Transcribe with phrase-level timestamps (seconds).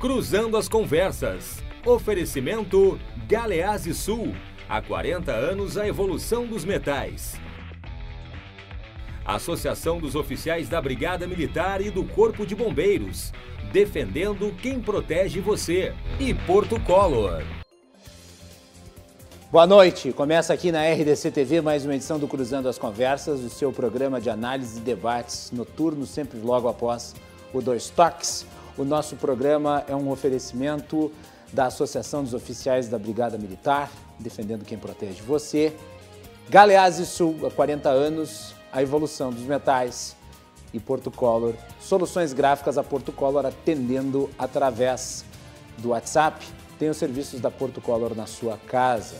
[0.00, 1.60] Cruzando as Conversas.
[1.84, 4.32] Oferecimento Galeazzi Sul.
[4.68, 7.34] Há 40 anos a evolução dos metais.
[9.26, 13.32] Associação dos Oficiais da Brigada Militar e do Corpo de Bombeiros.
[13.72, 15.92] Defendendo quem protege você.
[16.20, 17.42] E Porto Color.
[19.50, 20.12] Boa noite.
[20.12, 24.20] Começa aqui na RDC TV mais uma edição do Cruzando as Conversas, o seu programa
[24.20, 27.16] de análise e debates noturno, sempre logo após
[27.52, 28.46] o Dois Toques.
[28.78, 31.10] O nosso programa é um oferecimento
[31.52, 35.74] da Associação dos Oficiais da Brigada Militar, defendendo quem protege você.
[36.48, 40.16] Galeazzi Sul, há 40 anos, a evolução dos metais.
[40.72, 45.24] E Porto Color, soluções gráficas a Porto Color atendendo através
[45.78, 46.46] do WhatsApp.
[46.78, 49.16] Tem os serviços da Porto Color na sua casa.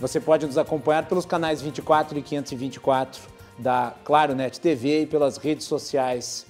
[0.00, 3.22] Você pode nos acompanhar pelos canais 24 e 524
[3.58, 6.45] da Claro Net TV e pelas redes sociais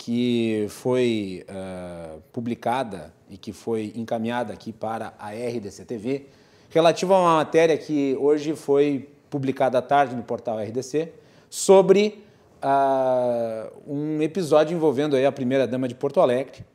[0.03, 6.25] que foi uh, publicada e que foi encaminhada aqui para a RDC-TV,
[6.69, 11.13] relativa a uma matéria que hoje foi publicada à tarde no portal RDC,
[11.49, 12.21] sobre
[12.61, 16.65] uh, um episódio envolvendo aí a primeira-dama de Porto Alegre,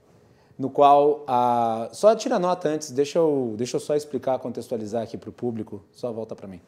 [0.59, 5.19] no qual, uh, só tira nota antes, deixa eu, deixa eu só explicar, contextualizar aqui
[5.19, 6.63] para o público, só volta para mim.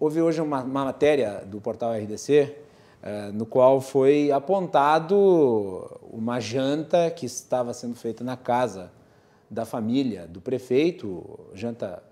[0.00, 2.64] houve hoje uma, uma matéria do portal RDC
[3.34, 8.90] no qual foi apontado uma janta que estava sendo feita na casa
[9.48, 12.02] da família do prefeito, janta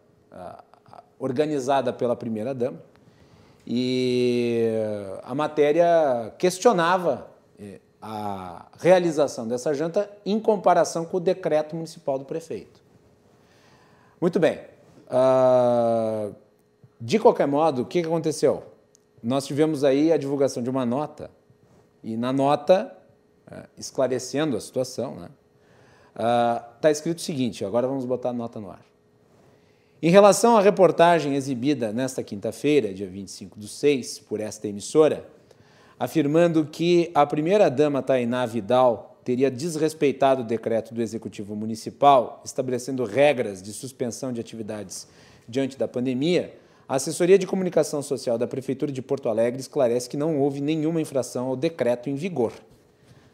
[1.18, 2.78] organizada pela primeira-dama.
[3.66, 4.68] E
[5.22, 7.28] a matéria questionava
[7.58, 12.82] é, a realização dessa janta em comparação com o decreto municipal do prefeito.
[14.20, 14.60] Muito bem.
[15.06, 16.34] Uh,
[17.00, 18.62] de qualquer modo, o que aconteceu?
[19.24, 21.30] Nós tivemos aí a divulgação de uma nota,
[22.02, 22.94] e na nota,
[23.50, 25.28] é, esclarecendo a situação, está né,
[26.16, 28.84] uh, tá escrito o seguinte: agora vamos botar a nota no ar.
[30.02, 35.26] Em relação à reportagem exibida nesta quinta-feira, dia 25 do 6, por esta emissora,
[35.98, 43.62] afirmando que a primeira-dama Tainá Vidal teria desrespeitado o decreto do Executivo Municipal estabelecendo regras
[43.62, 45.08] de suspensão de atividades
[45.48, 46.54] diante da pandemia,
[46.86, 51.00] a assessoria de comunicação social da Prefeitura de Porto Alegre esclarece que não houve nenhuma
[51.00, 52.52] infração ao decreto em vigor.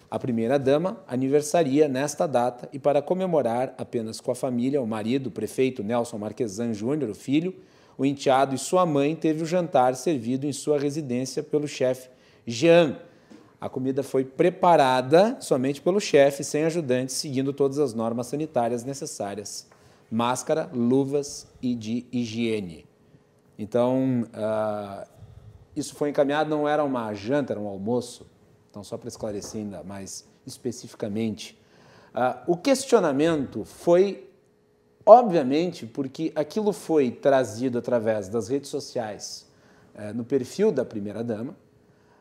[0.08, 5.30] A primeira-dama aniversaria nesta data e, para comemorar apenas com a família, o marido, o
[5.32, 7.54] prefeito Nelson Marquesan Júnior, o filho,
[7.98, 12.08] o enteado e sua mãe, teve o jantar servido em sua residência pelo chefe
[12.46, 12.98] Jean.
[13.60, 19.66] A comida foi preparada somente pelo chefe, sem ajudantes, seguindo todas as normas sanitárias necessárias:
[20.10, 22.89] máscara, luvas e de higiene.
[23.60, 25.06] Então, uh,
[25.76, 28.26] isso foi encaminhado, não era uma janta, era um almoço.
[28.70, 31.60] Então, só para esclarecer ainda mais especificamente,
[32.14, 34.30] uh, o questionamento foi,
[35.04, 39.46] obviamente, porque aquilo foi trazido através das redes sociais
[39.94, 41.54] uh, no perfil da primeira-dama.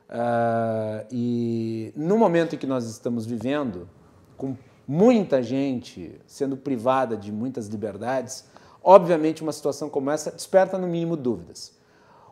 [0.10, 3.88] Uh, e no momento em que nós estamos vivendo,
[4.36, 8.49] com muita gente sendo privada de muitas liberdades,
[8.84, 11.78] Obviamente, uma situação como essa desperta no mínimo dúvidas.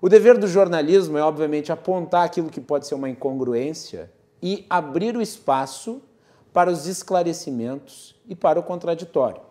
[0.02, 5.18] O dever do jornalismo é, obviamente, apontar aquilo que pode ser uma incongruência e abrir
[5.18, 6.02] o espaço
[6.53, 9.41] para os esclarecimentos e para o contraditório.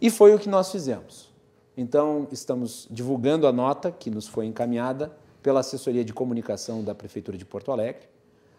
[0.00, 1.32] E foi o que nós fizemos.
[1.76, 7.36] Então, estamos divulgando a nota que nos foi encaminhada pela assessoria de comunicação da Prefeitura
[7.36, 8.08] de Porto Alegre.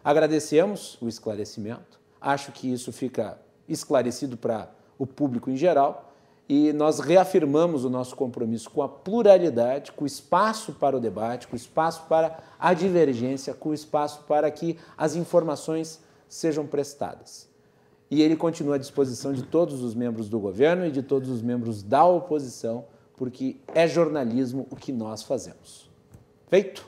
[0.04, 3.38] Agradecemos o esclarecimento, acho que isso fica
[3.68, 6.07] esclarecido para o público em geral
[6.50, 11.48] e nós reafirmamos o nosso compromisso com a pluralidade, com o espaço para o debate,
[11.48, 16.00] com o espaço para a divergência, com o espaço para que as informações
[16.30, 17.50] sejam prestadas.
[18.10, 21.42] E ele continua à disposição de todos os membros do governo e de todos os
[21.42, 22.86] membros da oposição,
[23.18, 25.90] porque é jornalismo o que nós fazemos.
[26.48, 26.88] Feito?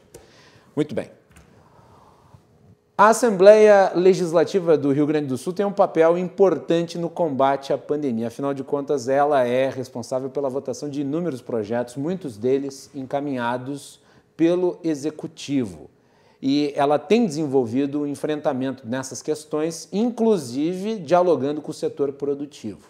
[0.74, 1.19] Muito bem.
[3.00, 7.78] A Assembleia Legislativa do Rio Grande do Sul tem um papel importante no combate à
[7.78, 8.28] pandemia.
[8.28, 14.01] Afinal de contas, ela é responsável pela votação de inúmeros projetos, muitos deles encaminhados
[14.36, 15.90] pelo Executivo.
[16.42, 22.86] E ela tem desenvolvido o um enfrentamento nessas questões, inclusive dialogando com o setor produtivo.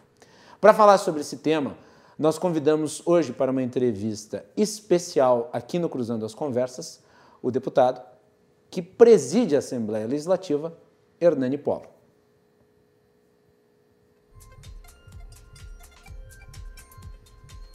[0.59, 1.77] Para falar sobre esse tema,
[2.17, 6.99] nós convidamos hoje para uma entrevista especial aqui no Cruzando as Conversas
[7.43, 8.01] o deputado
[8.69, 10.77] que preside a Assembleia Legislativa,
[11.19, 11.87] Hernani Polo.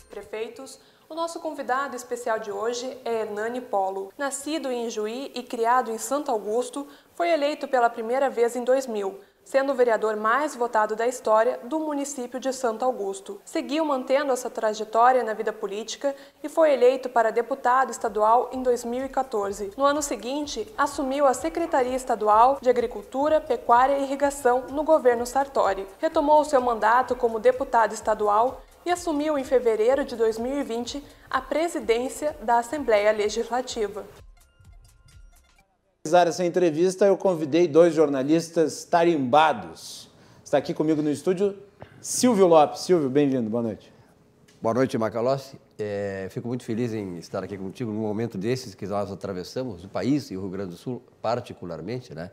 [0.09, 4.13] Prefeitos, o nosso convidado especial de hoje é Hernani Polo.
[4.17, 9.19] Nascido em Juí e criado em Santo Augusto, foi eleito pela primeira vez em 2000,
[9.45, 13.41] sendo o vereador mais votado da história do município de Santo Augusto.
[13.45, 19.73] Seguiu mantendo essa trajetória na vida política e foi eleito para deputado estadual em 2014.
[19.77, 25.87] No ano seguinte, assumiu a Secretaria Estadual de Agricultura, Pecuária e Irrigação no governo Sartori.
[25.99, 32.59] Retomou seu mandato como deputado estadual e assumiu em fevereiro de 2020 a presidência da
[32.59, 34.05] Assembleia Legislativa.
[36.11, 40.11] Para essa entrevista, eu convidei dois jornalistas tarimbados.
[40.45, 41.57] Está aqui comigo no estúdio
[41.99, 42.81] Silvio Lopes.
[42.81, 43.91] Silvio, bem-vindo, boa noite.
[44.61, 45.59] Boa noite, Macalossi.
[45.79, 49.89] É, fico muito feliz em estar aqui contigo num momento desses que nós atravessamos, o
[49.89, 52.31] país e o Rio Grande do Sul particularmente, né?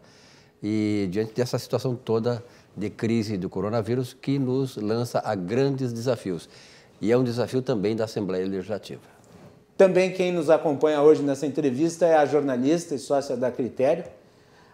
[0.62, 2.44] E diante dessa situação toda
[2.75, 6.50] de crise do coronavírus que nos lança a grandes desafios.
[7.00, 9.20] E é um desafio também da Assembleia Legislativa.
[9.81, 14.04] Também quem nos acompanha hoje nessa entrevista é a jornalista e sócia da Critério,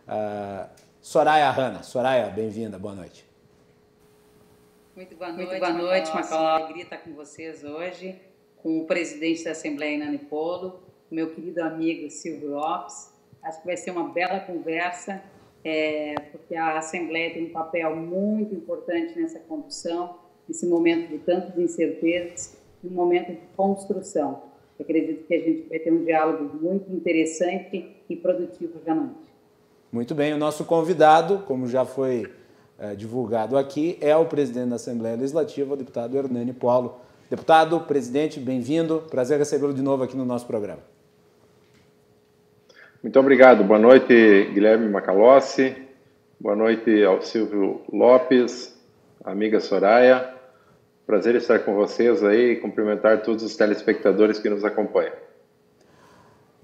[0.06, 0.68] uh,
[1.00, 1.82] Soraya Hanna.
[1.82, 3.26] Soraya, bem-vinda, boa noite.
[4.94, 6.58] Muito boa noite, Muito boa noite Macaló.
[6.58, 8.20] Alegria estar com vocês hoje,
[8.58, 13.14] com o presidente da Assembleia, Nani Polo, meu querido amigo Silvio Lopes.
[13.42, 15.24] Acho que vai ser uma bela conversa
[15.64, 20.20] é, porque a Assembleia tem um papel muito importante nessa condução,
[20.50, 24.47] nesse momento de tantas incertezas, um momento de construção.
[24.80, 28.96] Eu acredito que a gente vai ter um diálogo muito interessante e produtivo hoje à
[28.96, 29.28] noite.
[29.92, 32.28] Muito bem, o nosso convidado, como já foi
[32.78, 37.00] é, divulgado aqui, é o presidente da Assembleia Legislativa, o deputado Hernani Polo.
[37.30, 39.04] Deputado, presidente, bem-vindo.
[39.10, 40.80] Prazer recebê-lo de novo aqui no nosso programa.
[43.02, 43.64] Muito obrigado.
[43.64, 45.76] Boa noite, Guilherme Macalossi.
[46.40, 48.80] Boa noite ao Silvio Lopes,
[49.24, 50.37] amiga Soraya.
[51.08, 55.14] Prazer estar com vocês aí e cumprimentar todos os telespectadores que nos acompanham.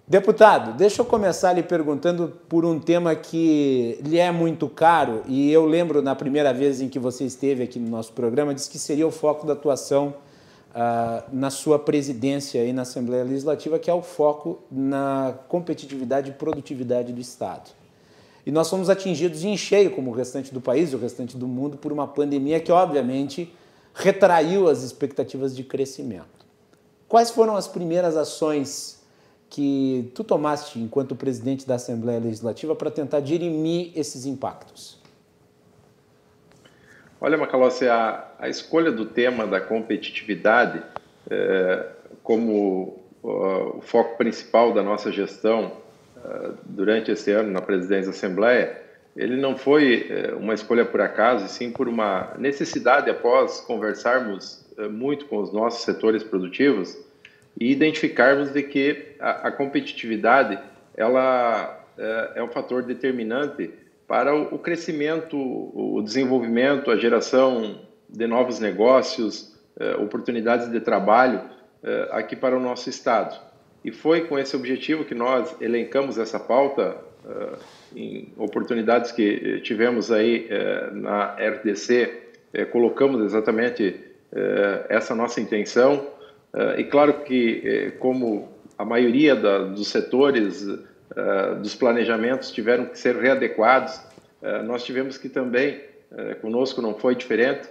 [0.05, 5.49] Deputado, deixa eu começar lhe perguntando por um tema que lhe é muito caro e
[5.49, 8.77] eu lembro na primeira vez em que você esteve aqui no nosso programa, disse que
[8.77, 10.13] seria o foco da atuação
[10.71, 16.33] uh, na sua presidência e na Assembleia Legislativa, que é o foco na competitividade e
[16.33, 17.71] produtividade do Estado.
[18.45, 21.47] E nós fomos atingidos em cheio, como o restante do país e o restante do
[21.47, 23.49] mundo, por uma pandemia que, obviamente,
[23.93, 26.45] retraiu as expectativas de crescimento.
[27.07, 29.03] Quais foram as primeiras ações
[29.49, 34.99] que tu tomaste enquanto presidente da Assembleia Legislativa para tentar dirimir esses impactos?
[37.21, 40.83] Olha, Macalossi, a, a escolha do tema da competitividade
[41.29, 41.87] é,
[42.21, 45.71] como uh, o foco principal da nossa gestão
[46.17, 48.82] uh, durante esse ano na presidência da Assembleia,
[49.15, 54.65] ele não foi uh, uma escolha por acaso, e sim por uma necessidade após conversarmos
[54.77, 56.97] uh, muito com os nossos setores produtivos
[57.59, 60.59] e identificarmos de que a, a competitividade
[60.95, 62.01] ela uh,
[62.35, 63.71] é um fator determinante
[64.07, 67.79] para o crescimento, o desenvolvimento, a geração
[68.09, 71.41] de novos negócios, eh, oportunidades de trabalho
[71.81, 73.35] eh, aqui para o nosso estado.
[73.83, 77.12] E foi com esse objetivo que nós elencamos essa pauta eh,
[77.95, 80.49] em oportunidades que tivemos aí
[80.91, 82.11] na RDC,
[82.71, 83.99] colocamos exatamente
[84.89, 86.07] essa nossa intenção.
[86.77, 90.65] E claro que, como a maioria dos setores
[91.61, 94.01] dos planejamentos tiveram que ser readequados.
[94.65, 95.81] Nós tivemos que também,
[96.41, 97.69] conosco não foi diferente,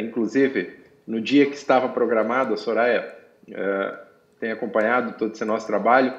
[0.00, 0.76] inclusive
[1.06, 3.12] no dia que estava programado, a Soraya
[4.38, 6.12] tem acompanhado todo esse nosso trabalho,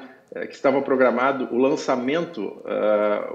[0.48, 2.60] que estava programado o lançamento,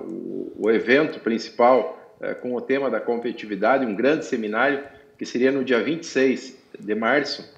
[0.06, 1.98] o, o, evento principal
[2.42, 4.84] com o tema da competitividade, um grande seminário
[5.18, 7.58] que seria no dia 26 de março.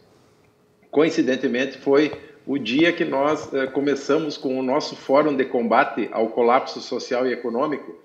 [0.92, 2.12] Coincidentemente, foi
[2.46, 7.28] o dia que nós eh, começamos com o nosso Fórum de Combate ao Colapso Social
[7.28, 8.00] e Econômico,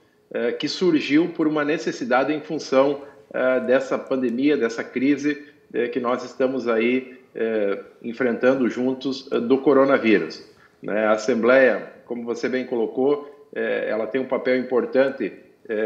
[0.58, 3.02] que surgiu por uma necessidade em função
[3.66, 5.46] dessa pandemia, dessa crise
[5.92, 7.16] que nós estamos aí
[8.02, 10.55] enfrentando juntos do coronavírus.
[10.82, 11.06] Né?
[11.06, 15.32] A Assembleia, como você bem colocou, ela tem um papel importante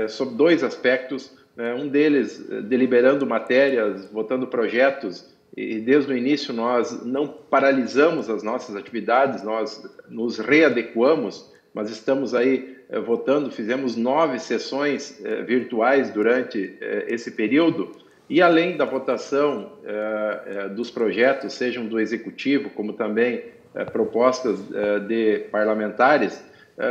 [0.09, 1.73] sobre dois aspectos, né?
[1.75, 8.77] um deles deliberando matérias, votando projetos e desde o início nós não paralisamos as nossas
[8.77, 16.77] atividades, nós nos readequamos, mas estamos aí eh, votando, fizemos nove sessões eh, virtuais durante
[17.09, 17.91] esse período
[18.29, 19.73] e além da votação
[20.77, 23.43] dos projetos, sejam do Executivo, como também
[23.93, 24.59] propostas
[25.07, 26.43] de parlamentares,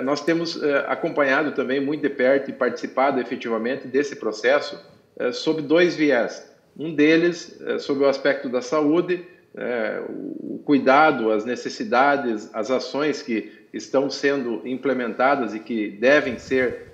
[0.04, 4.80] nós temos acompanhado também muito de perto e participado efetivamente desse processo
[5.34, 6.48] sob dois viés.
[6.78, 9.26] Um deles sob o aspecto da saúde,
[10.08, 16.94] o cuidado, as necessidades, as ações que estão sendo implementadas e que devem ser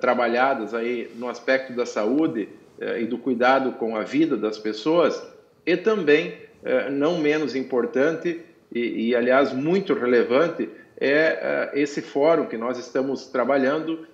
[0.00, 2.48] trabalhadas aí no aspecto da saúde,
[2.80, 5.20] eh, e do cuidado com a vida das pessoas,
[5.66, 6.34] e também,
[6.64, 8.40] eh, não menos importante,
[8.72, 10.68] e, e aliás muito relevante,
[11.00, 14.06] é eh, esse fórum que nós estamos trabalhando,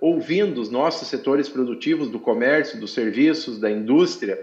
[0.00, 4.38] ouvindo os nossos setores produtivos do comércio, dos serviços, da indústria,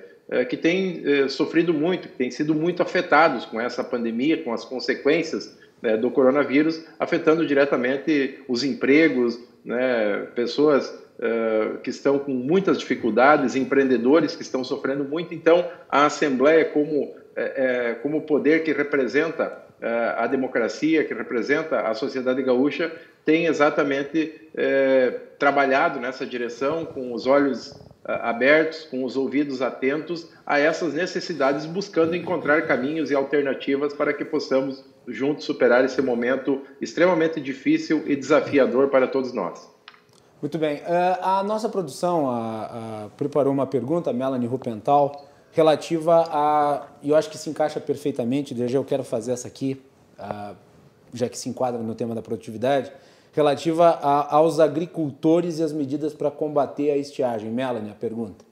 [0.49, 5.57] que têm sofrido muito, que têm sido muito afetados com essa pandemia, com as consequências
[5.81, 10.87] né, do coronavírus, afetando diretamente os empregos, né, pessoas
[11.19, 15.33] uh, que estão com muitas dificuldades, empreendedores que estão sofrendo muito.
[15.33, 22.41] Então, a Assembleia, como, é, como poder que representa a democracia, que representa a sociedade
[22.41, 22.91] gaúcha,
[23.24, 30.58] tem exatamente é, trabalhado nessa direção, com os olhos abertos, com os ouvidos atentos a
[30.58, 37.39] essas necessidades, buscando encontrar caminhos e alternativas para que possamos juntos superar esse momento extremamente
[37.41, 39.70] difícil e desafiador para todos nós.
[40.41, 40.82] Muito bem.
[41.22, 42.29] A nossa produção
[43.17, 45.26] preparou uma pergunta, Melanie Rupental,
[45.57, 46.87] relativa a.
[47.03, 49.81] Eu acho que se encaixa perfeitamente, eu quero fazer essa aqui,
[51.11, 52.91] já que se enquadra no tema da produtividade,
[53.33, 57.49] relativa a, aos agricultores e as medidas para combater a estiagem.
[57.49, 58.45] Melanie, a pergunta.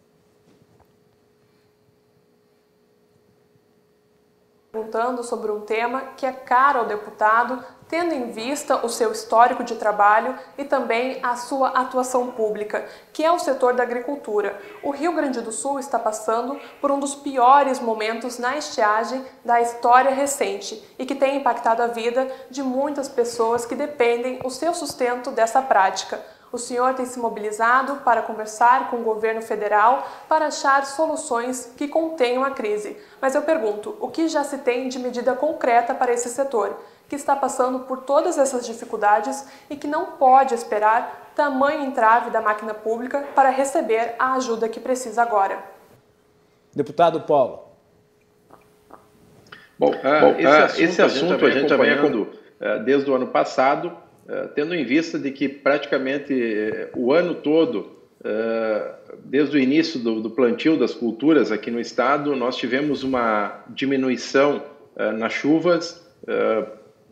[4.71, 9.63] Perguntando sobre um tema que é caro ao deputado tendo em vista o seu histórico
[9.63, 14.60] de trabalho e também a sua atuação pública, que é o setor da agricultura.
[14.84, 19.62] O Rio Grande do Sul está passando por um dos piores momentos na estiagem da
[19.62, 24.74] história recente e que tem impactado a vida de muitas pessoas que dependem o seu
[24.74, 26.24] sustento dessa prática.
[26.56, 31.86] O senhor tem se mobilizado para conversar com o governo federal para achar soluções que
[31.86, 32.96] contenham a crise.
[33.20, 36.77] Mas eu pergunto, o que já se tem de medida concreta para esse setor?
[37.07, 42.41] Que está passando por todas essas dificuldades e que não pode esperar tamanho entrave da
[42.41, 45.59] máquina pública para receber a ajuda que precisa agora.
[46.74, 47.65] Deputado Paulo.
[49.77, 53.15] Bom, uh, Bom esse, assunto, esse assunto a gente já vem acompanhando uh, desde o
[53.15, 53.88] ano passado,
[54.25, 57.93] uh, tendo em vista de que praticamente eh, o ano todo,
[59.24, 64.63] desde o início do, do, plantio das culturas aqui no estado, nós tivemos uma diminuição
[65.15, 66.03] nas chuvas,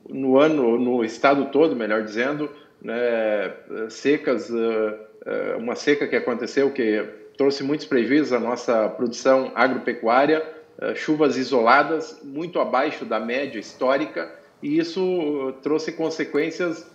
[0.10, 2.50] no ano, no estado todo, melhor dizendo,
[2.82, 3.54] né,
[3.90, 7.06] secas, eh, eh, uma seca que aconteceu que
[7.38, 10.44] trouxe muitos prejuízos à nossa produção agropecuária,
[10.82, 14.30] eh, chuvas isoladas muito abaixo da média histórica
[14.62, 16.92] e isso trouxe consequências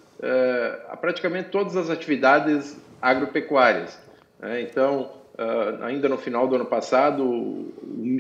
[0.88, 3.97] a praticamente todas as atividades agropecuárias.
[4.41, 4.62] Né.
[4.62, 5.12] Então,
[5.83, 7.73] ainda no final do ano passado,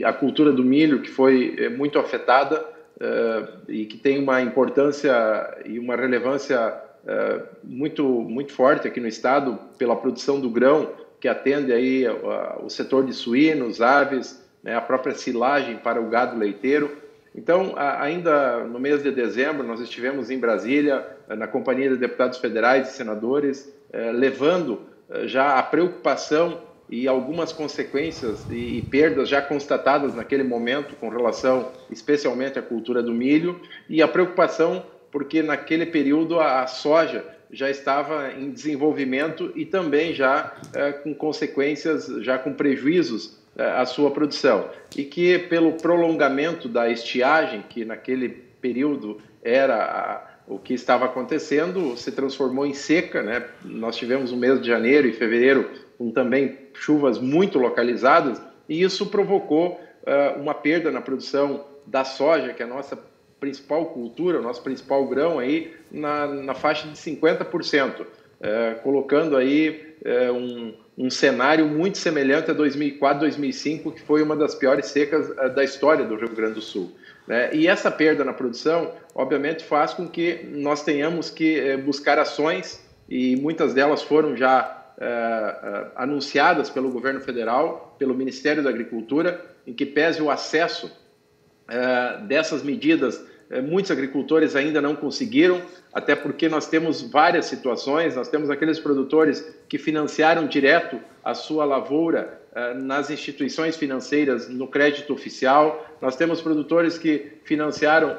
[0.04, 2.64] a cultura do milho que foi muito afetada
[2.98, 5.12] uh, e que tem uma importância
[5.64, 6.74] e uma relevância
[7.04, 12.64] uh, muito muito forte aqui no estado pela produção do grão que atende aí uh,
[12.64, 16.96] o setor de suínos, aves, né, a própria silagem para o gado leiteiro.
[17.34, 22.88] Então, ainda no mês de dezembro, nós estivemos em Brasília, na companhia de deputados federais
[22.88, 23.72] e senadores,
[24.12, 24.80] levando
[25.24, 32.58] já a preocupação e algumas consequências e, perdas já constatadas naquele momento com relação especialmente
[32.58, 38.50] à cultura do milho e a preocupação porque naquele período a, soja já estava em
[38.50, 44.68] desenvolvimento e também já é, com consequências, já com prejuízos é, à sua produção.
[44.94, 51.96] E que pelo prolongamento da estiagem, que naquele período era a, o que estava acontecendo,
[51.96, 53.22] se transformou em seca.
[53.22, 53.44] Né?
[53.64, 59.06] Nós tivemos o mês de janeiro e fevereiro com também chuvas muito localizadas, e isso
[59.06, 62.98] provocou uh, uma perda na produção da soja, que é a nossa
[63.40, 68.06] principal cultura, o nosso principal grão aí, na, na faixa de 50%, uh,
[68.40, 74.36] eh, colocando aí uh, um, um cenário muito semelhante a 2004, 2005, que foi uma
[74.36, 76.92] das piores secas da história do Rio Grande do Sul.
[77.26, 77.50] Né?
[77.54, 83.36] E essa perda na produção, obviamente, faz com que nós tenhamos que buscar ações, e
[83.36, 89.86] muitas delas foram já uh, anunciadas pelo governo federal, pelo Ministério da Agricultura, em que
[89.86, 93.26] pese o acesso uh, dessas medidas
[93.66, 99.42] muitos agricultores ainda não conseguiram, até porque nós temos várias situações, nós temos aqueles produtores
[99.66, 102.42] que financiaram direto a sua lavoura
[102.76, 108.18] nas instituições financeiras no crédito oficial, nós temos produtores que financiaram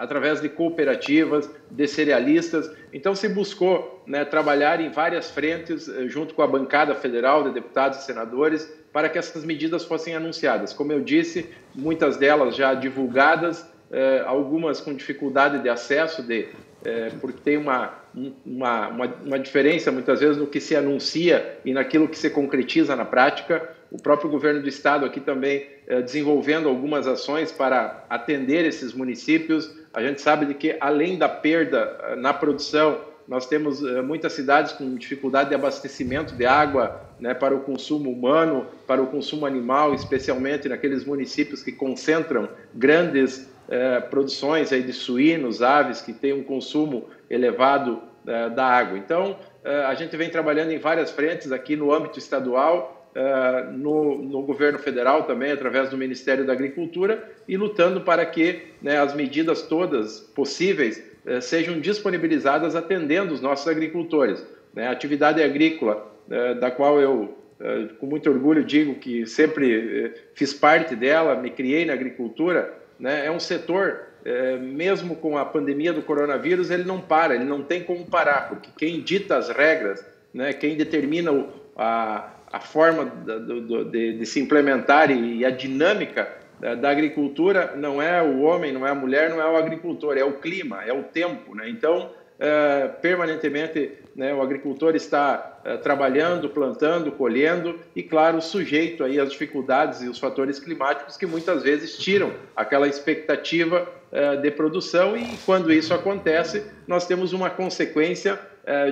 [0.00, 2.74] através de cooperativas, de cerealistas.
[2.90, 7.50] Então, se buscou né, trabalhar em várias frentes, eh, junto com a bancada federal de
[7.50, 10.72] deputados e senadores, para que essas medidas fossem anunciadas.
[10.72, 16.48] Como eu disse, muitas delas já divulgadas, eh, algumas com dificuldade de acesso, de,
[16.82, 21.74] eh, porque tem uma, uma, uma, uma diferença muitas vezes no que se anuncia e
[21.74, 23.68] naquilo que se concretiza na prática.
[23.92, 25.66] O próprio governo do estado aqui também
[26.04, 31.98] desenvolvendo algumas ações para atender esses municípios, a gente sabe de que, além da perda
[32.02, 37.34] eh, na produção, nós temos eh, muitas cidades com dificuldade de abastecimento de água né,
[37.34, 44.00] para o consumo humano, para o consumo animal, especialmente naqueles municípios que concentram grandes eh,
[44.00, 48.98] produções aí de suínos, aves, que têm um consumo elevado eh, da água.
[48.98, 54.22] Então, eh, a gente vem trabalhando em várias frentes aqui no âmbito estadual, uh, no,
[54.22, 59.14] no, governo federal também, através do Ministério da Agricultura, e lutando para que né, as
[59.14, 64.44] medidas todas possíveis uh, sejam disponibilizadas atendendo os nossos agricultores.
[64.74, 64.86] Né?
[64.86, 67.36] A atividade agrícola, uh, da qual eu,
[67.98, 73.26] com muito orgulho, digo que sempre fiz parte dela, me criei na agricultura, né?
[73.26, 74.08] é um setor
[74.60, 78.70] mesmo com a pandemia do coronavírus, ele não para, ele não tem como parar, porque
[78.78, 84.40] quem dita as regras, né, quem determina o, a, a forma de, de, de se
[84.40, 86.28] implementar e, a dinâmica
[86.58, 90.18] da, da, agricultura não é o homem, não é a mulher, não é o agricultor,
[90.18, 91.54] é o clima, é o tempo.
[91.54, 91.68] Né?
[91.70, 99.20] Então, é, permanentemente, né, o agricultor está é, trabalhando, plantando, colhendo e, claro, sujeito aí
[99.20, 105.16] às dificuldades e os fatores climáticos que muitas vezes tiram aquela expectativa é, de produção
[105.16, 108.38] e, quando isso acontece, nós temos uma consequência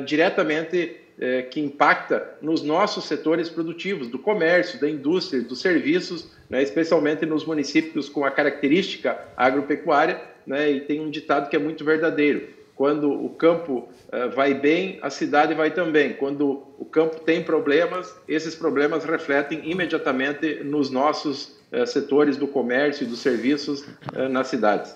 [0.06, 6.62] diretamente é, que impacta nos nossos setores produtivos, do comércio, da indústria, dos serviços, né,
[6.62, 11.84] especialmente nos municípios com a característica agropecuária, né, e tem um ditado que é muito
[11.84, 12.56] verdadeiro.
[12.74, 16.12] Quando o campo uh, vai bem, a cidade vai também.
[16.12, 23.02] Quando o campo tem problemas, esses problemas refletem imediatamente nos nossos uh, setores do comércio
[23.02, 24.94] e dos serviços uh, nas cidades.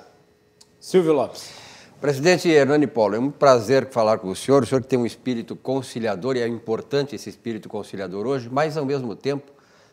[0.79, 1.62] Silvio Lopes.
[2.03, 4.65] Presidente Hernani Polo, é um prazer falar com o senhor.
[4.65, 8.77] O senhor que tem um espírito conciliador e é importante esse espírito conciliador hoje, mas
[8.77, 9.53] ao mesmo tempo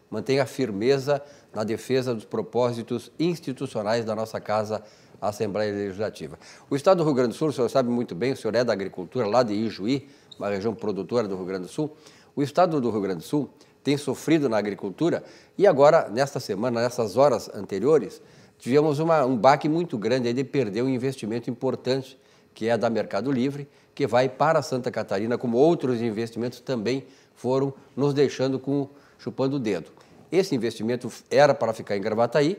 [0.10, 1.22] mantém a firmeza
[1.54, 4.82] na defesa dos propósitos institucionais da nossa casa,
[5.22, 6.40] a Assembleia Legislativa.
[6.68, 8.64] O Estado do Rio Grande do Sul, o senhor sabe muito bem, o senhor é
[8.64, 11.96] da agricultura lá de Ijuí, uma região produtora do Rio Grande do Sul.
[12.36, 13.52] O Estado do Rio Grande do Sul
[13.84, 15.24] tem sofrido na agricultura
[15.56, 18.20] e agora, nesta semana, nessas horas anteriores,
[18.60, 22.20] tivemos uma, um baque muito grande aí de perder um investimento importante,
[22.54, 27.74] que é da Mercado Livre, que vai para Santa Catarina, como outros investimentos também foram
[27.96, 29.92] nos deixando com chupando o dedo.
[30.32, 32.58] Esse investimento era para ficar em Gravataí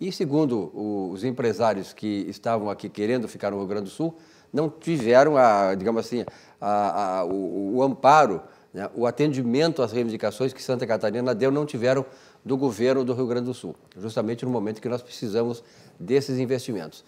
[0.00, 4.16] e, segundo os empresários que estavam aqui querendo ficar no Rio Grande do Sul,
[4.52, 6.24] não tiveram, a, digamos assim,
[6.60, 11.64] a, a, o, o, amparo, né, o atendimento às reivindicações que Santa Catarina deu, não
[11.64, 12.04] tiveram
[12.44, 15.62] do governo do Rio Grande do Sul, justamente no momento que nós precisamos
[15.98, 17.04] desses investimentos.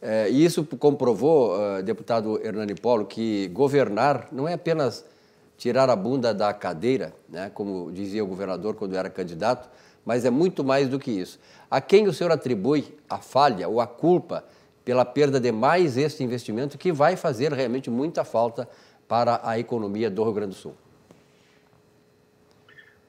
[0.00, 5.04] É, e isso comprovou, uh, deputado Hernani Polo, que governar não é apenas
[5.56, 9.68] tirar a bunda da cadeira, né, como dizia o governador quando era candidato,
[10.04, 11.38] mas é muito mais do que isso.
[11.68, 14.44] A quem o senhor atribui a falha ou a culpa
[14.84, 18.68] pela perda de mais este investimento que vai fazer realmente muita falta
[19.08, 20.74] para a economia do Rio Grande do Sul?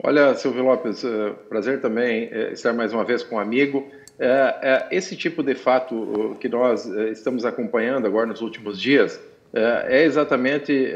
[0.01, 3.85] Olha, Silvio Lopes, é, prazer também é, estar mais uma vez com um amigo.
[4.17, 9.19] É, esse tipo de fato que nós estamos acompanhando agora nos últimos dias
[9.53, 10.93] é exatamente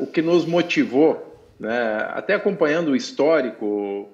[0.00, 2.08] o que nos motivou, né?
[2.10, 4.08] até acompanhando o histórico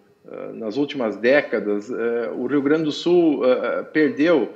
[0.55, 1.89] nas últimas décadas,
[2.37, 3.43] o Rio Grande do Sul
[3.93, 4.53] perdeu,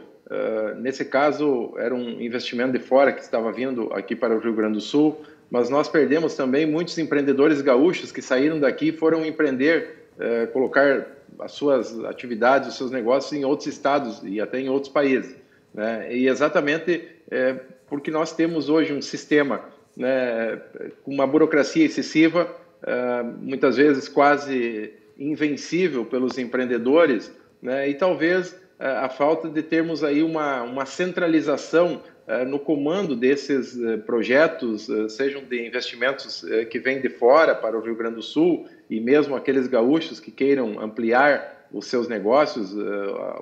[0.78, 4.74] nesse caso, era um investimento de fora que estava vindo aqui para o Rio Grande
[4.74, 10.08] do Sul, mas nós perdemos também muitos empreendedores gaúchos que saíram daqui e foram empreender,
[10.18, 11.06] eh, colocar
[11.38, 15.34] as suas atividades, os seus negócios em outros estados e até em outros países.
[15.72, 16.14] Né?
[16.14, 17.56] E exatamente eh,
[17.88, 19.60] porque nós temos hoje um sistema
[19.96, 20.60] né,
[21.02, 22.50] com uma burocracia excessiva,
[22.82, 27.88] eh, muitas vezes quase invencível pelos empreendedores, né?
[27.88, 32.02] e talvez a falta de termos aí uma, uma centralização
[32.46, 37.82] no comando desses eh, projetos, eh, sejam de investimentos que vêm de fora para o
[37.82, 42.72] Rio Grande do Sul e mesmo aqueles gaúchos que queiram ampliar os seus negócios,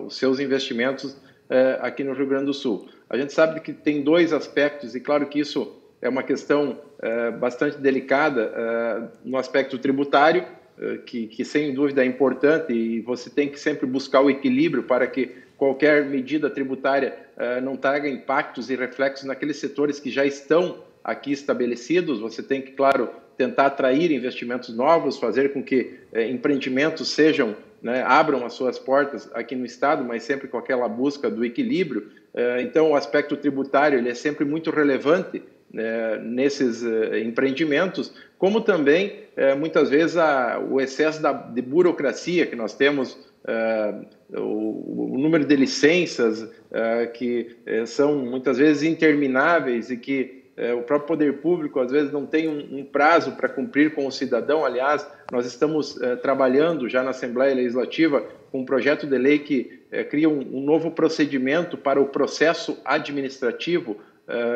[0.00, 1.16] os seus investimentos
[1.80, 2.88] aqui no Rio Grande do Sul.
[3.10, 6.80] A gente sabe que tem dois aspectos, e claro que isso é uma questão
[7.38, 10.46] bastante delicada no aspecto tributário,
[11.04, 15.06] que, que sem dúvida é importante, e você tem que sempre buscar o equilíbrio para
[15.06, 15.32] que
[15.62, 17.16] qualquer medida tributária
[17.62, 22.18] não traga impactos e reflexos naqueles setores que já estão aqui estabelecidos.
[22.18, 28.02] Você tem que, claro, tentar atrair investimentos novos, fazer com que eh, empreendimentos sejam, né,
[28.02, 32.10] abram as suas portas aqui no Estado, mas sempre com aquela busca do equilíbrio.
[32.34, 38.60] Eh, então, o aspecto tributário ele é sempre muito relevante né, nesses eh, empreendimentos, como
[38.60, 39.22] também,
[39.56, 40.16] muitas vezes,
[40.68, 41.22] o excesso
[41.54, 43.16] de burocracia que nós temos
[44.34, 46.48] o, o, número de licenças
[47.14, 52.26] que são muitas vezes intermináveis e que é, o próprio poder público às vezes não
[52.26, 54.64] tem um, um prazo para cumprir com o cidadão.
[54.64, 59.80] Aliás, nós estamos é, trabalhando já na Assembleia Legislativa com um projeto de lei que
[60.10, 63.96] cria um, um, novo procedimento para o processo administrativo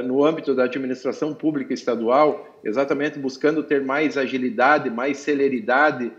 [0.05, 6.11] no âmbito da administração pública estadual, exatamente buscando ter mais agilidade, mais celeridade,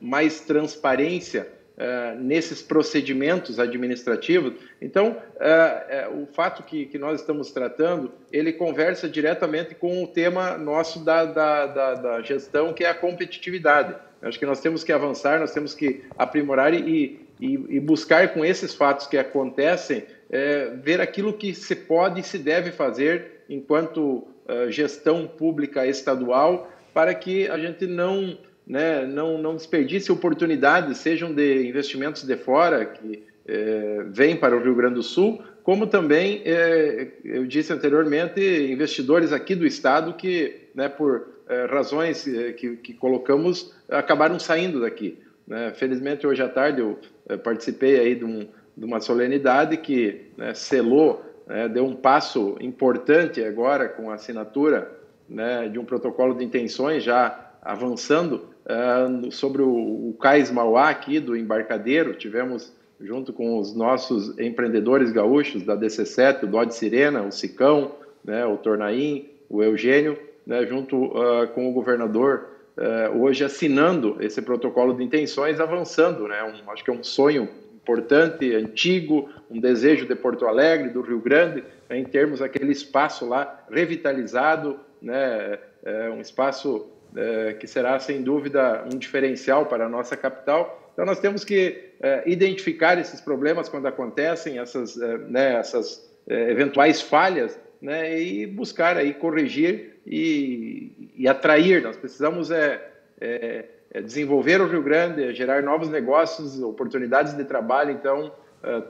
[0.00, 4.52] mais transparência Uh, nesses procedimentos administrativos.
[4.78, 10.06] Então, uh, uh, o fato que, que, nós estamos tratando, ele conversa diretamente com o
[10.06, 13.96] tema nosso da, da, da, da, gestão, que é a competitividade.
[14.20, 18.44] acho que nós temos que avançar, nós temos que aprimorar e, e, e buscar com
[18.44, 20.04] esses fatos que acontecem,
[20.82, 24.28] ver aquilo que se pode e se deve fazer enquanto
[24.68, 31.66] gestão pública estadual, para que a gente não né, não, não desperdice oportunidades, sejam de
[31.68, 37.08] investimentos de fora que é, vêm para o Rio Grande do Sul, como também, é,
[37.24, 42.94] eu disse anteriormente, investidores aqui do Estado que, né, por é, razões é, que, que,
[42.94, 45.18] colocamos, acabaram saindo daqui.
[45.46, 45.72] Né?
[45.74, 46.98] Felizmente, hoje à tarde, eu
[47.28, 52.56] é, participei aí de, um, de, uma solenidade que né, selou, né, deu um passo
[52.60, 54.90] importante agora com a assinatura
[55.28, 59.68] né, de um protocolo de intenções já avançando uh, sobre o,
[60.10, 62.72] o Cais Mauá aqui do embarcadeiro, tivemos
[63.02, 68.56] junto com os nossos empreendedores gaúchos da DC7, o Dodge Sirena, o Sicão, né, o
[68.56, 75.02] Tornaim, o Eugênio, né, junto uh, com o governador, uh, hoje assinando esse protocolo de
[75.02, 76.28] intenções, avançando.
[76.28, 81.00] Né, um, acho que é um sonho importante, antigo, um desejo de Porto Alegre, do
[81.00, 87.01] Rio Grande, né, em termos aquele espaço lá revitalizado, né, é um espaço é,
[87.60, 90.82] que será sem dúvida um diferencial para a nossa capital.
[90.92, 96.50] Então nós temos que é, identificar esses problemas quando acontecem, essas, é, né, essas é,
[96.50, 101.82] eventuais falhas, né, e buscar aí corrigir e, e atrair.
[101.82, 107.92] Nós precisamos é, é, é, desenvolver o Rio Grande, gerar novos negócios, oportunidades de trabalho.
[107.92, 108.32] Então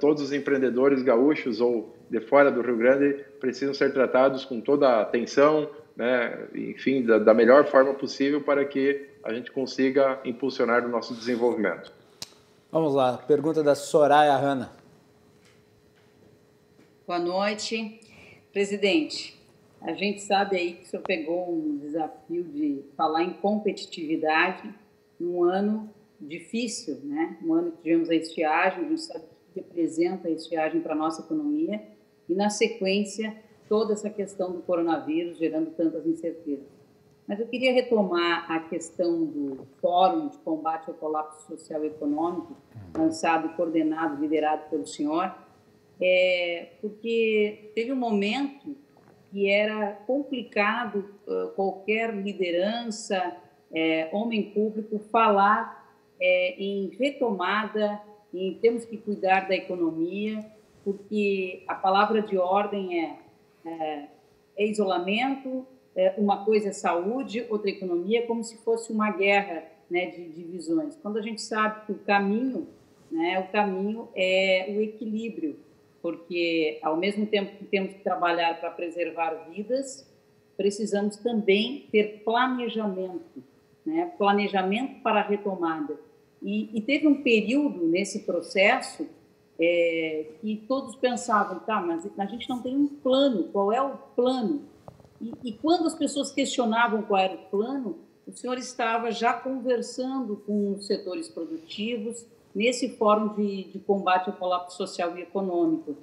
[0.01, 4.87] todos os empreendedores gaúchos ou de fora do Rio Grande precisam ser tratados com toda
[4.87, 10.85] a atenção, né, enfim, da, da melhor forma possível para que a gente consiga impulsionar
[10.85, 11.93] o nosso desenvolvimento.
[12.71, 14.73] Vamos lá, pergunta da Soraya Hanna.
[17.07, 18.01] Boa noite.
[18.53, 19.39] Presidente,
[19.81, 24.73] a gente sabe aí que o senhor pegou um desafio de falar em competitividade
[25.19, 27.37] num ano difícil, né?
[27.43, 30.97] Um ano que tivemos a estiagem, a gente sabe que representa a estiagem para a
[30.97, 31.83] nossa economia,
[32.29, 33.37] e na sequência
[33.69, 36.67] toda essa questão do coronavírus gerando tantas incertezas.
[37.27, 42.57] Mas eu queria retomar a questão do Fórum de Combate ao Colapso Social e Econômico,
[42.97, 45.33] lançado coordenado, liderado pelo senhor,
[46.01, 48.77] é, porque teve um momento
[49.31, 51.05] que era complicado
[51.55, 53.37] qualquer liderança,
[53.73, 58.01] é, homem público, falar é, em retomada,
[58.33, 60.45] em temos que cuidar da economia,
[60.85, 63.19] porque a palavra de ordem é
[63.65, 64.05] é,
[64.57, 70.07] é isolamento, é, uma coisa é saúde, outra economia, como se fosse uma guerra né,
[70.07, 70.97] de divisões.
[70.97, 72.67] Quando a gente sabe que o caminho,
[73.11, 75.57] né, o caminho é o equilíbrio,
[76.01, 80.11] porque ao mesmo tempo que temos que trabalhar para preservar vidas,
[80.57, 83.43] precisamos também ter planejamento,
[83.85, 85.99] né, planejamento para a retomada.
[86.43, 89.09] E, e teve um período nesse processo
[89.59, 93.97] é, e todos pensavam, tá, mas a gente não tem um plano, qual é o
[94.17, 94.63] plano?
[95.21, 100.37] E, e, quando as pessoas questionavam qual era o plano, o senhor estava já conversando
[100.37, 105.97] com os setores produtivos nesse fórum de, de combate ao colapso social e econômico.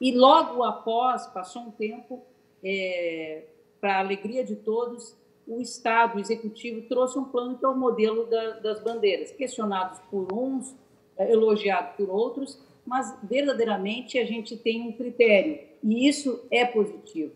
[0.00, 2.22] E logo após, passou um tempo,
[2.62, 3.44] é,
[3.80, 7.76] para a alegria de todos, o Estado, o Executivo, trouxe um plano que é o
[7.76, 10.74] modelo da, das bandeiras, questionados por uns,
[11.18, 17.32] elogiado por outros, mas verdadeiramente a gente tem um critério, e isso é positivo.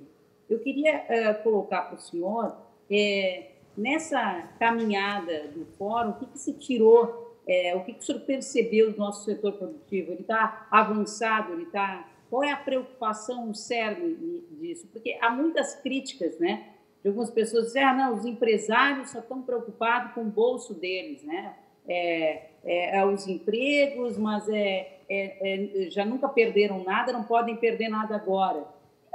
[0.49, 2.57] Eu queria uh, colocar para o senhor,
[2.91, 8.03] é, nessa caminhada do fórum, o que, que se tirou, é, o que, que o
[8.03, 10.13] senhor percebeu do nosso setor produtivo?
[10.13, 12.09] Ele está avançado, ele está...
[12.29, 14.87] Qual é a preocupação, o cerne disso?
[14.93, 16.75] Porque há muitas críticas, né?
[17.03, 21.23] De algumas pessoas dizem, ah, não, os empresários só estão preocupados com o bolso deles,
[21.23, 21.57] né?
[21.87, 27.57] É, é, é os empregos, mas é, é, é, já nunca perderam nada, não podem
[27.57, 28.65] perder nada agora.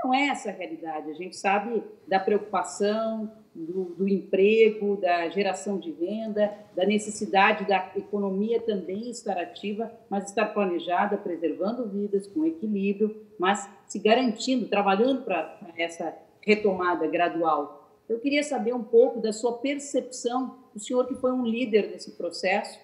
[0.04, 1.10] Não é essa a realidade.
[1.10, 7.92] A gente sabe da preocupação, do, do, emprego, da geração de renda, da necessidade da
[7.96, 15.24] economia também estar ativa, mas estar planejada, preservando vidas com equilíbrio, mas se garantindo, trabalhando
[15.24, 17.92] para essa retomada gradual.
[18.10, 22.12] Eu queria saber um pouco da sua percepção, o senhor que foi um líder nesse
[22.12, 22.80] processo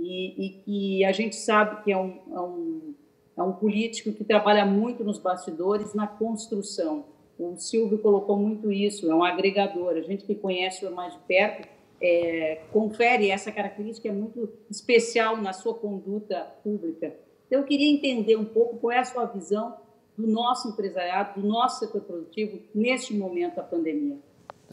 [0.00, 2.94] e, e que a gente sabe que é um, é um,
[3.36, 7.04] é um político que trabalha muito nos bastidores, na construção
[7.40, 9.94] o Silvio colocou muito isso, é um agregador.
[9.94, 11.66] A gente que conhece o mais de perto
[12.00, 17.14] é, confere essa característica é muito especial na sua conduta pública.
[17.46, 19.74] Então, eu queria entender um pouco qual é a sua visão
[20.16, 24.18] do nosso empresariado, do nosso setor produtivo neste momento da pandemia.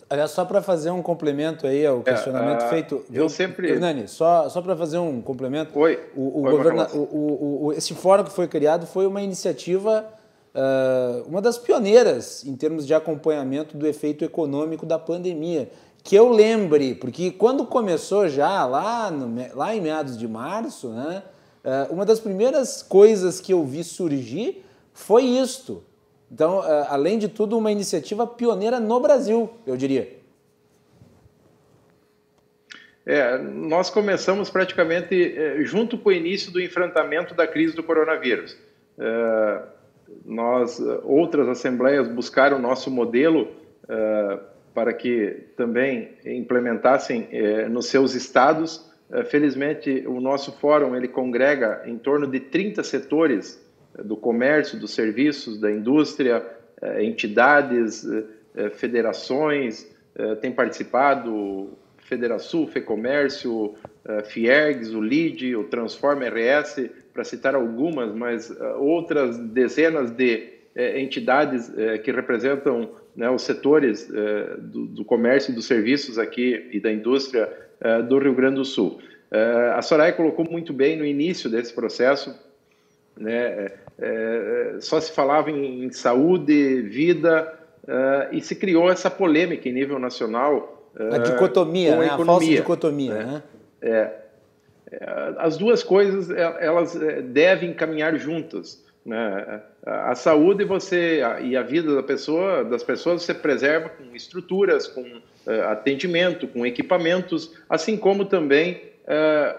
[0.10, 3.06] Aliás, só para fazer um complemento aí ao é, questionamento é, uh, feito.
[3.12, 3.70] Eu sempre.
[3.70, 5.78] Hernani, só, só para fazer um complemento.
[5.78, 6.00] Oi.
[6.16, 6.88] O, o, Oi, governa...
[6.94, 10.06] o, o, o, esse fórum que foi criado foi uma iniciativa
[10.58, 15.70] uh, uma das pioneiras em termos de acompanhamento do efeito econômico da pandemia.
[16.04, 21.22] Que eu lembre, porque quando começou já, lá, no, lá em meados de março, né,
[21.66, 25.84] uh, uma das primeiras coisas que eu vi surgir foi isto.
[26.32, 30.18] Então, uh, além de tudo, uma iniciativa pioneira no Brasil, eu diria.
[33.06, 38.58] É, nós começamos praticamente é, junto com o início do enfrentamento da crise do coronavírus.
[39.00, 39.62] É,
[40.26, 43.44] nós eh, outras assembleias buscaram o nosso modelo
[43.84, 44.40] uh,
[44.74, 47.28] para que também implementassem
[47.70, 48.90] nos seus estados.
[49.30, 53.62] Felizmente, o nosso fórum ele congrega em torno de 30 setores
[54.04, 56.46] do comércio, dos serviços, da indústria,
[57.00, 58.06] entidades,
[58.74, 59.90] federações,
[60.42, 63.76] tem participado Federação, FEComércio,
[64.26, 70.54] Fiergs, o LID, o Transforma RS, para citar algumas, mas outras dezenas de
[70.96, 71.72] entidades
[72.04, 74.08] que representam né, os setores
[74.60, 77.52] do, do, comércio e dos serviços aqui e da indústria
[78.08, 79.00] do Rio Grande do Sul.
[79.76, 82.34] a Soraya colocou muito bem no início desse processo,
[83.18, 83.72] né,
[84.80, 87.54] só se falava em, em saúde, vida,
[88.32, 90.92] e se criou essa polêmica em nível nacional.
[91.12, 92.10] a dicotomia, né?
[92.10, 93.14] a, falsa dicotomia.
[93.14, 93.26] Né?
[93.26, 93.44] né?
[93.82, 94.12] É,
[94.92, 98.86] é, as duas coisas é, elas é, devem caminhar juntas.
[99.06, 99.62] Né?
[99.86, 105.06] A saúde você e a vida da pessoa, das pessoas você preserva com estruturas, com
[105.70, 108.82] atendimento, com equipamentos, assim como também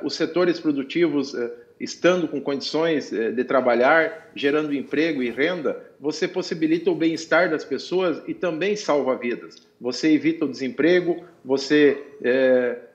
[0.03, 1.35] os setores produtivos
[1.81, 8.23] estando com condições de trabalhar, gerando emprego e renda, você possibilita o bem-estar das pessoas
[8.27, 9.57] e também salva vidas.
[9.81, 12.03] Você evita o desemprego, você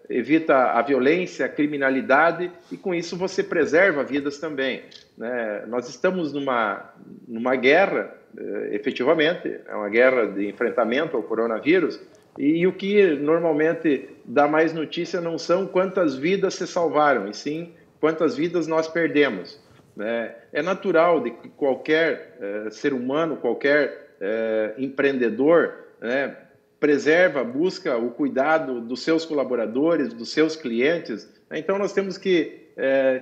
[0.10, 4.84] evita a violência, a criminalidade e com isso você preserva vidas também.
[5.18, 5.64] Né?
[5.68, 6.94] Nós estamos numa,
[7.28, 12.00] numa guerra, eh, efetivamente, é uma guerra de enfrentamento ao coronavírus
[12.38, 17.72] e o que normalmente dá mais notícia não são quantas vidas se salvaram, e sim
[18.04, 19.58] quantas vidas nós perdemos.
[19.96, 20.36] Né?
[20.52, 26.36] É natural de que qualquer eh, ser humano, qualquer eh, empreendedor, né,
[26.82, 31.32] preserva, busca o cuidado dos seus colaboradores, dos seus clientes.
[31.50, 31.60] Né?
[31.60, 33.22] Então, nós temos que é,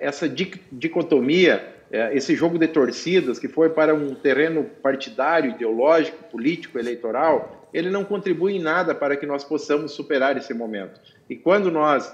[0.00, 1.68] essa dicotomia,
[2.12, 8.04] esse jogo de torcidas que foi para um terreno partidário, ideológico, político, eleitoral, ele não
[8.04, 10.98] contribui em nada para que nós possamos superar esse momento.
[11.28, 12.10] E quando nós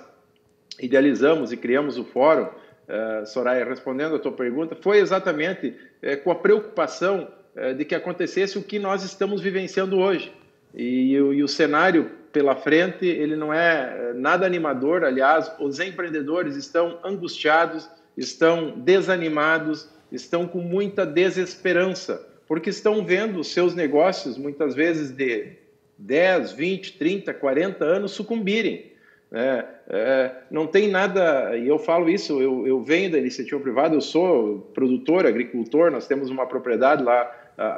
[0.80, 5.68] idealizamos e criamos o fórum, uh, Soraya, respondendo a tua pergunta, foi exatamente
[6.02, 10.32] uh, com a preocupação uh, de que acontecesse o que nós estamos vivenciando hoje.
[10.74, 15.04] E, e, o cenário pela frente, ele não é nada animador.
[15.04, 23.48] Aliás, os empreendedores estão angustiados, estão desanimados, estão com muita desesperança, porque estão vendo os
[23.52, 25.52] seus negócios, muitas vezes de
[25.96, 28.93] 10, 20, 30, 40 anos, sucumbirem.
[29.36, 33.92] É, é, não tem nada, e eu falo isso, eu, eu venho da iniciativa privada,
[33.92, 37.28] eu sou produtor, agricultor, nós temos uma propriedade lá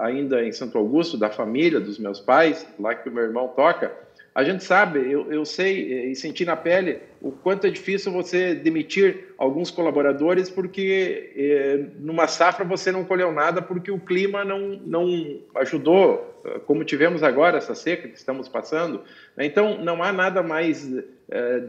[0.03, 3.91] ainda em Santo Augusto, da família, dos meus pais, lá que o meu irmão toca,
[4.37, 8.55] A gente sabe, eu, eu sei e senti na pele o quanto é difícil você
[8.55, 14.79] demitir alguns colaboradores porque eh, numa safra você não colheu nada porque o clima não,
[14.85, 19.01] não ajudou, como tivemos agora essa seca que estamos passando.
[19.39, 20.87] Então, não há nada mais
[21.31, 21.63] eh,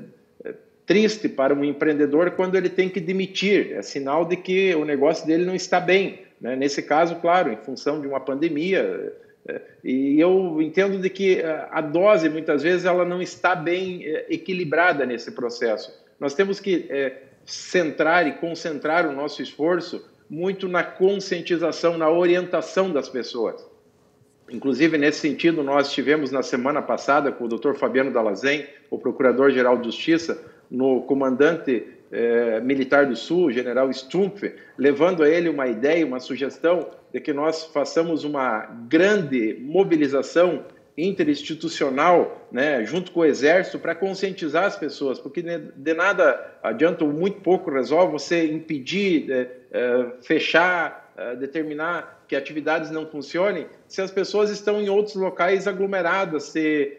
[0.85, 3.77] triste para um empreendedor quando ele tem que demitir.
[3.77, 6.19] É sinal de que o negócio dele não está bem.
[6.41, 6.53] Né?
[6.57, 9.13] Nesse caso, claro, em função de uma pandemia.
[9.47, 14.05] É, e eu entendo de que é, a dose, muitas vezes, ela não está bem
[14.05, 15.93] é, equilibrada nesse processo.
[16.19, 16.89] Nós temos que
[17.45, 23.65] centrar e concentrar o nosso esforço muito na conscientização, na orientação das pessoas.
[24.49, 27.73] Inclusive, nesse sentido, nós tivemos na semana passada com o Dr.
[27.73, 35.23] Fabiano Dalazen, o Procurador-Geral de Justiça, no comandante eh, militar do Sul, general Stumpf, levando
[35.23, 40.63] a ele uma ideia, uma sugestão de que nós façamos uma grande mobilização
[40.97, 47.41] interinstitucional, né, junto com o Exército, para conscientizar as pessoas, porque de nada adianta, muito
[47.41, 51.05] pouco resolve você impedir, eh, eh, fechar,
[51.39, 56.95] determinar que atividades não funcionem se as pessoas estão em outros locais aglomeradas, se,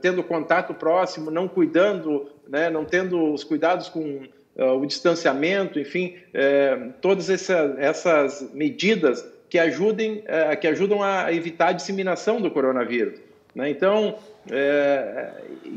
[0.00, 4.22] tendo contato próximo, não cuidando né, não tendo os cuidados com
[4.56, 11.32] uh, o distanciamento, enfim, eh, todas essa, essas medidas que, ajudem, eh, que ajudam a
[11.32, 13.20] evitar a disseminação do coronavírus.
[13.54, 13.68] Né?
[13.68, 14.16] Então,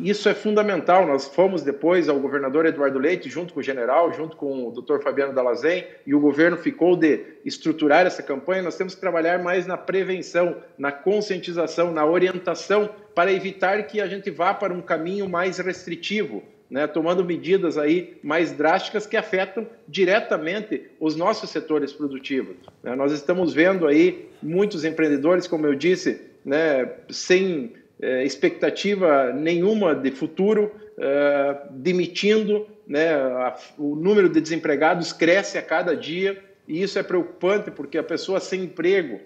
[0.01, 1.05] isso é fundamental.
[1.05, 5.03] Nós fomos depois ao governador Eduardo Leite, junto com o general, junto com o doutor
[5.03, 8.63] Fabiano Dalazen, e o governo ficou de estruturar essa campanha.
[8.63, 14.07] Nós temos que trabalhar mais na prevenção, na conscientização, na orientação, para evitar que a
[14.07, 19.67] gente vá para um caminho mais restritivo né, tomando medidas aí mais drásticas que afetam
[19.87, 22.55] diretamente os nossos setores produtivos.
[22.83, 22.95] Né?
[22.95, 30.11] Nós estamos vendo aí muitos empreendedores, como eu disse, né, sem é, expectativa nenhuma de
[30.11, 36.97] futuro, é, demitindo, né, a, o número de desempregados cresce a cada dia e isso
[36.97, 39.19] é preocupante porque a pessoa sem emprego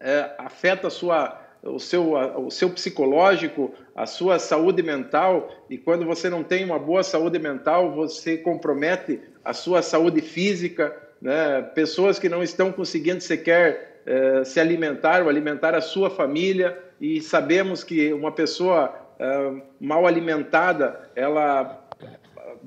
[0.00, 6.04] é, afeta a sua o seu, o seu psicológico, a sua saúde mental, e quando
[6.04, 10.96] você não tem uma boa saúde mental, você compromete a sua saúde física.
[11.20, 11.62] Né?
[11.74, 17.20] Pessoas que não estão conseguindo sequer eh, se alimentar ou alimentar a sua família, e
[17.20, 21.82] sabemos que uma pessoa eh, mal alimentada, ela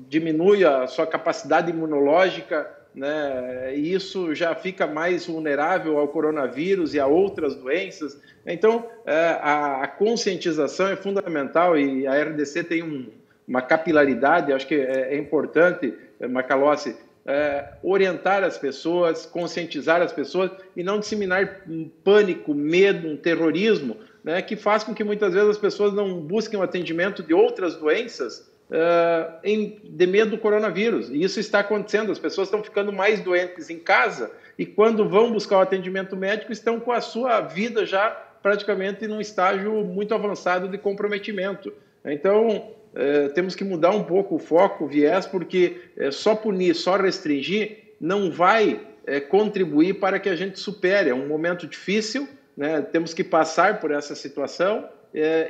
[0.08, 3.74] diminui a sua capacidade imunológica, né?
[3.76, 8.18] E isso já fica mais vulnerável ao coronavírus e a outras doenças.
[8.46, 13.06] Então, é, a, conscientização é fundamental e a RDC tem um,
[13.46, 20.12] uma capilaridade, acho que é, é importante, é, Macalossi, é, orientar as pessoas, conscientizar as
[20.12, 25.32] pessoas e não disseminar um pânico, medo, um terrorismo, né, que faz com que muitas
[25.32, 30.38] vezes as pessoas não busquem o atendimento de outras doenças uh, em, de medo do
[30.38, 31.10] coronavírus.
[31.10, 35.32] E isso está acontecendo, as pessoas estão ficando mais doentes em casa e quando vão
[35.32, 38.10] buscar o atendimento médico estão com a sua vida já
[38.42, 41.72] praticamente num estágio muito avançado de comprometimento.
[42.04, 42.48] Então,
[42.94, 46.96] uh, temos que mudar um pouco o foco, o viés, porque uh, só punir, só
[46.96, 48.86] restringir não vai
[49.28, 51.10] contribuir para que a gente supere.
[51.10, 52.80] É um momento difícil, né?
[52.80, 54.88] temos que passar por essa situação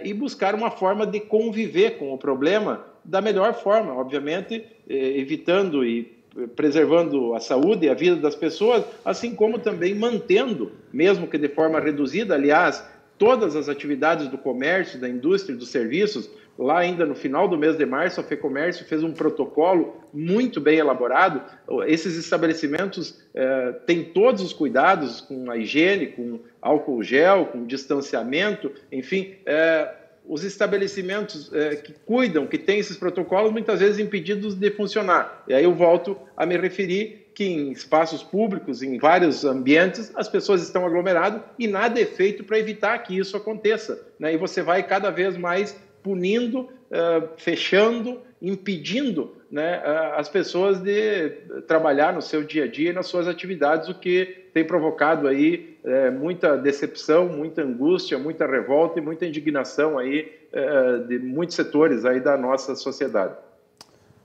[0.02, 5.84] e buscar uma forma de conviver com o problema da melhor forma, obviamente, eh, evitando
[5.84, 6.20] e
[6.54, 11.48] preservando a saúde e a vida das pessoas, assim como também mantendo, mesmo que de
[11.48, 12.84] forma reduzida, aliás,
[13.18, 16.30] todas as atividades do comércio, da indústria, dos serviços.
[16.58, 20.78] Lá ainda no final do mês de março, a FEComércio fez um protocolo muito bem
[20.78, 21.42] elaborado.
[21.86, 28.70] Esses estabelecimentos eh, têm todos os cuidados com a higiene, com álcool gel, com distanciamento,
[28.92, 29.90] enfim, eh,
[30.26, 35.44] os estabelecimentos é, que cuidam, que têm esses protocolos, muitas vezes impedidos de funcionar.
[35.48, 40.28] E aí eu volto a me referir que em espaços públicos, em vários ambientes, as
[40.28, 44.06] pessoas estão aglomeradas e nada é feito para evitar que isso aconteça.
[44.18, 44.34] Né?
[44.34, 49.82] E você vai cada vez mais punindo, uh, fechando, impedindo né,
[50.16, 51.30] as pessoas de
[51.66, 55.78] trabalhar no seu dia a dia e nas suas atividades, o que tem provocado aí
[55.84, 62.04] é, muita decepção, muita angústia, muita revolta e muita indignação aí é, de muitos setores
[62.04, 63.34] aí da nossa sociedade.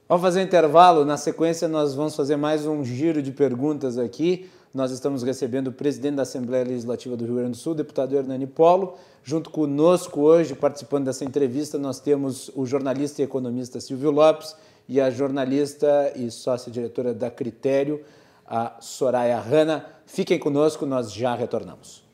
[0.07, 1.03] Vamos fazer um intervalo.
[1.03, 4.49] Na sequência, nós vamos fazer mais um giro de perguntas aqui.
[4.73, 8.45] Nós estamos recebendo o presidente da Assembleia Legislativa do Rio Grande do Sul, deputado Hernani
[8.45, 8.97] Polo.
[9.23, 14.55] Junto conosco hoje, participando dessa entrevista, nós temos o jornalista e economista Silvio Lopes
[14.87, 18.01] e a jornalista e sócia-diretora da Critério,
[18.45, 19.85] a Soraya Hanna.
[20.05, 22.05] Fiquem conosco, nós já retornamos.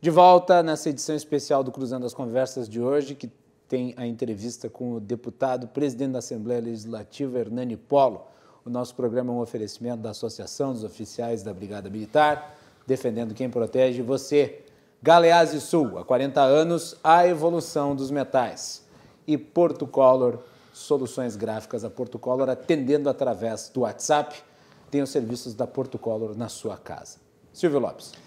[0.00, 3.26] De volta nessa edição especial do Cruzando as Conversas de hoje, que
[3.68, 8.22] tem a entrevista com o deputado, presidente da Assembleia Legislativa, Hernani Polo.
[8.64, 12.56] O nosso programa é um oferecimento da Associação dos Oficiais da Brigada Militar,
[12.86, 14.62] defendendo quem protege você.
[15.02, 18.82] Galeazzi Sul, há 40 anos, a evolução dos metais.
[19.26, 20.38] E Porto Color,
[20.72, 21.84] soluções gráficas.
[21.84, 24.42] A Porto Color atendendo através do WhatsApp.
[24.90, 27.18] Tem os serviços da Porto Color na sua casa.
[27.52, 28.23] Silvio Lopes.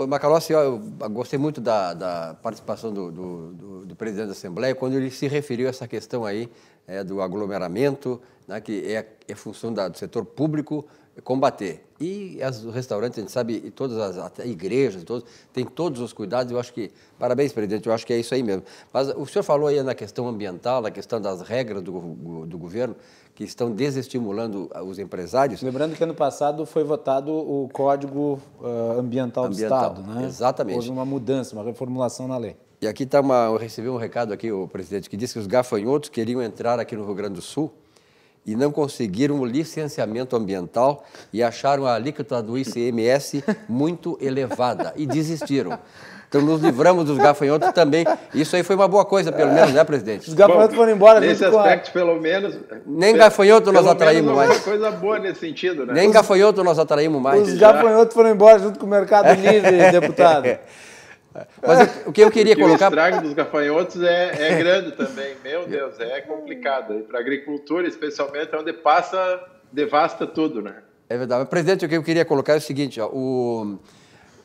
[0.00, 0.78] Oi, Macalossi, eu
[1.10, 5.26] gostei muito da, da participação do, do, do, do, presidente da Assembleia quando ele se
[5.26, 6.48] referiu a essa questão aí
[6.86, 10.86] é, do aglomeramento, né, que é, é função da, do setor público
[11.24, 11.84] combater.
[12.00, 16.00] E as, os restaurantes, a gente sabe, e todas as até igrejas, todos, tem todos
[16.00, 18.62] os cuidados, eu acho que, parabéns, presidente, eu acho que é isso aí mesmo.
[18.92, 22.94] Mas o senhor falou aí na questão ambiental, na questão das regras do, do governo,
[23.38, 25.62] que estão desestimulando os empresários.
[25.62, 30.26] Lembrando que ano passado foi votado o Código uh, Ambiental, Ambiental, do Estado, né?
[30.26, 30.74] Exatamente.
[30.74, 32.56] Houve uma mudança, uma reformulação na lei.
[32.82, 35.46] E aqui está uma, eu recebi um recado aqui, o presidente, que disse que os
[35.46, 37.72] gafanhotos queriam entrar aqui no Rio Grande do Sul
[38.44, 45.06] e não conseguiram o licenciamento ambiental e acharam a alíquota do ICMS muito elevada e
[45.06, 45.78] desistiram.
[46.28, 48.04] Então nos livramos dos gafanhotos também.
[48.34, 50.28] Isso aí foi uma boa coisa, pelo menos, né, presidente?
[50.28, 51.20] Os gafanhotos foram embora.
[51.20, 52.54] Nesse aspecto, pelo menos.
[52.86, 54.50] Nem gafanhoto nós atraímos mais.
[54.50, 55.94] Uma coisa boa nesse sentido, né?
[55.94, 57.48] Nem gafanhoto nós atraímos mais.
[57.48, 60.58] Os gafanhotos foram embora junto com o Mercado Livre, deputado.
[61.66, 62.86] Mas o que eu queria que colocar.
[62.86, 65.34] O estrago dos gafanhotos é, é grande também.
[65.42, 66.94] Meu Deus, é complicado.
[66.94, 69.40] E para a agricultura, especialmente, é onde passa,
[69.72, 70.74] devasta tudo, né?
[71.08, 71.48] É verdade.
[71.48, 73.78] Presidente, o que eu queria colocar é o seguinte: ó, o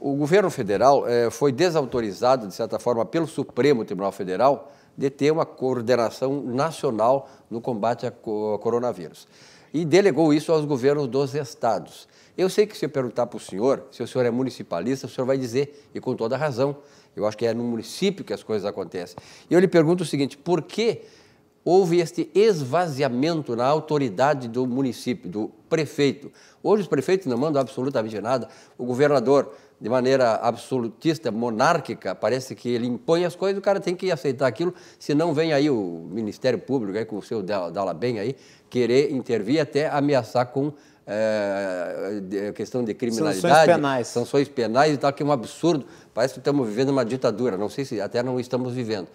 [0.04, 5.32] o governo federal eh, foi desautorizado, de certa forma, pelo Supremo Tribunal Federal de ter
[5.32, 8.12] uma coordenação nacional no combate ao
[8.60, 9.26] coronavírus.
[9.74, 12.06] E delegou isso aos governos dos estados.
[12.38, 15.10] Eu sei que se eu perguntar para o senhor, se o senhor é municipalista, o
[15.10, 16.76] senhor vai dizer, e com toda razão,
[17.16, 19.16] eu acho que é no município que as coisas acontecem.
[19.50, 21.04] E eu lhe pergunto o seguinte: por que
[21.64, 26.30] houve este esvaziamento na autoridade do município, do prefeito?
[26.62, 28.50] Hoje os prefeitos não mandam absolutamente nada.
[28.78, 33.94] O governador de maneira absolutista, monárquica, parece que ele impõe as coisas, o cara tem
[33.94, 38.18] que aceitar aquilo, senão vem aí o Ministério Público, aí, com o seu Dala Bem
[38.18, 38.34] aí,
[38.70, 40.72] querer intervir até ameaçar com
[41.06, 43.42] é, questão de criminalidade.
[43.42, 44.08] Sanções penais.
[44.08, 45.86] Sanções penais e tal, que é um absurdo.
[46.14, 49.10] Parece que estamos vivendo uma ditadura, não sei se até não estamos vivendo.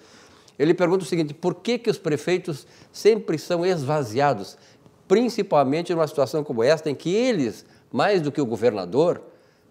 [0.58, 4.58] Ele pergunta o seguinte, por que, que os prefeitos sempre são esvaziados,
[5.08, 9.22] principalmente numa situação como esta, em que eles, mais do que o governador,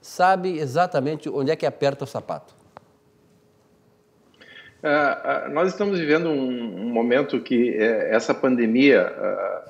[0.08, 2.56] sabe exatamente onde é que aperta o sapato?
[4.82, 9.12] Uh, uh, nós estamos vivendo um, um momento que uh, essa pandemia,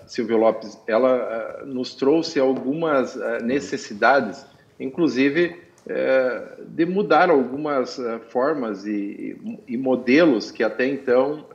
[0.06, 4.46] Silvio Lopes, ela nos trouxe algumas necessidades,
[4.80, 5.66] inclusive
[6.68, 7.98] de mudar algumas
[8.30, 11.46] formas e, e, modelos que até então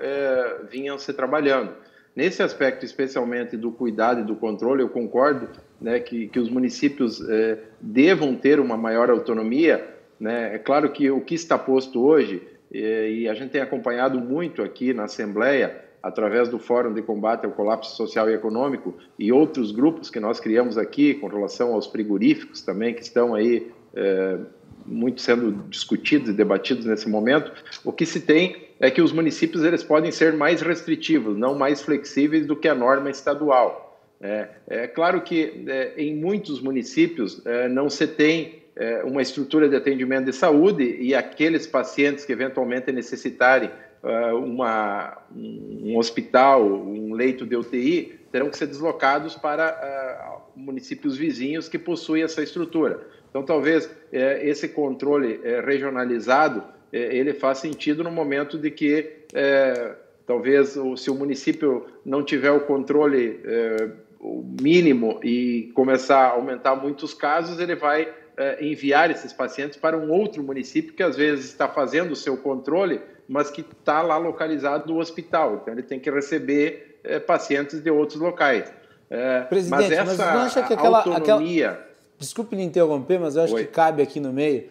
[0.71, 1.75] vinham se trabalhando.
[2.17, 5.49] Nesse aspecto, especialmente do cuidado e do controle, eu concordo
[5.83, 9.85] né, que, que os municípios eh, devam ter uma maior autonomia.
[10.19, 10.55] Né?
[10.55, 12.41] É claro que o que está posto hoje,
[12.73, 17.45] eh, e a gente tem acompanhado muito aqui na Assembleia, através do Fórum de Combate
[17.45, 21.87] ao Colapso Social e Econômico e outros grupos que nós criamos aqui com relação aos
[21.87, 24.39] frigoríficos também, que estão aí eh,
[24.87, 27.53] muito sendo discutidos e debatidos nesse momento,
[27.85, 31.83] o que se tem é que os municípios eles podem ser mais restritivos, não mais
[31.83, 33.92] flexíveis do que a norma estadual.
[34.23, 39.69] É, é claro que é, em muitos municípios é, não se tem é, uma estrutura
[39.69, 43.71] de atendimento de saúde e aqueles pacientes que eventualmente necessitarem
[44.03, 51.17] uh, uma, um hospital, um leito de UTI, terão que ser deslocados para uh, municípios
[51.17, 53.07] vizinhos que possuem essa estrutura.
[53.29, 56.63] Então, talvez é, esse controle regionalizado
[56.93, 59.95] é, ele faz sentido no momento de que é,
[60.27, 63.91] talvez se o município não tiver o controle é,
[64.23, 69.99] o mínimo e começar a aumentar muitos casos, ele vai é, enviar esses pacientes para
[69.99, 74.17] um outro município que às vezes está fazendo o seu controle, mas que está lá
[74.17, 75.57] localizado no hospital.
[75.61, 78.73] Então ele tem que receber é, pacientes de outros locais.
[79.11, 81.71] É, Presidente, mas essa mas não acha que aquela, autonomia...
[81.71, 81.93] Aquela...
[82.17, 83.65] Desculpe lhe interromper, mas eu acho Oi.
[83.65, 84.71] que cabe aqui no meio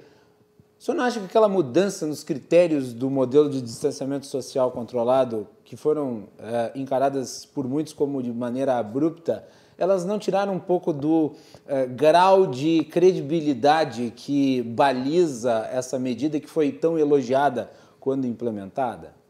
[0.82, 5.48] o senhor não acha que aquela mudança nos critérios do modelo de distanciamento social controlado,
[5.64, 10.92] que foram é, encaradas por muitos como de maneira abrupta, elas não tiraram um pouco
[10.92, 11.34] do
[11.68, 17.70] é, grau de credibilidade que baliza essa medida que foi tão elogiada
[18.00, 19.21] quando implementada?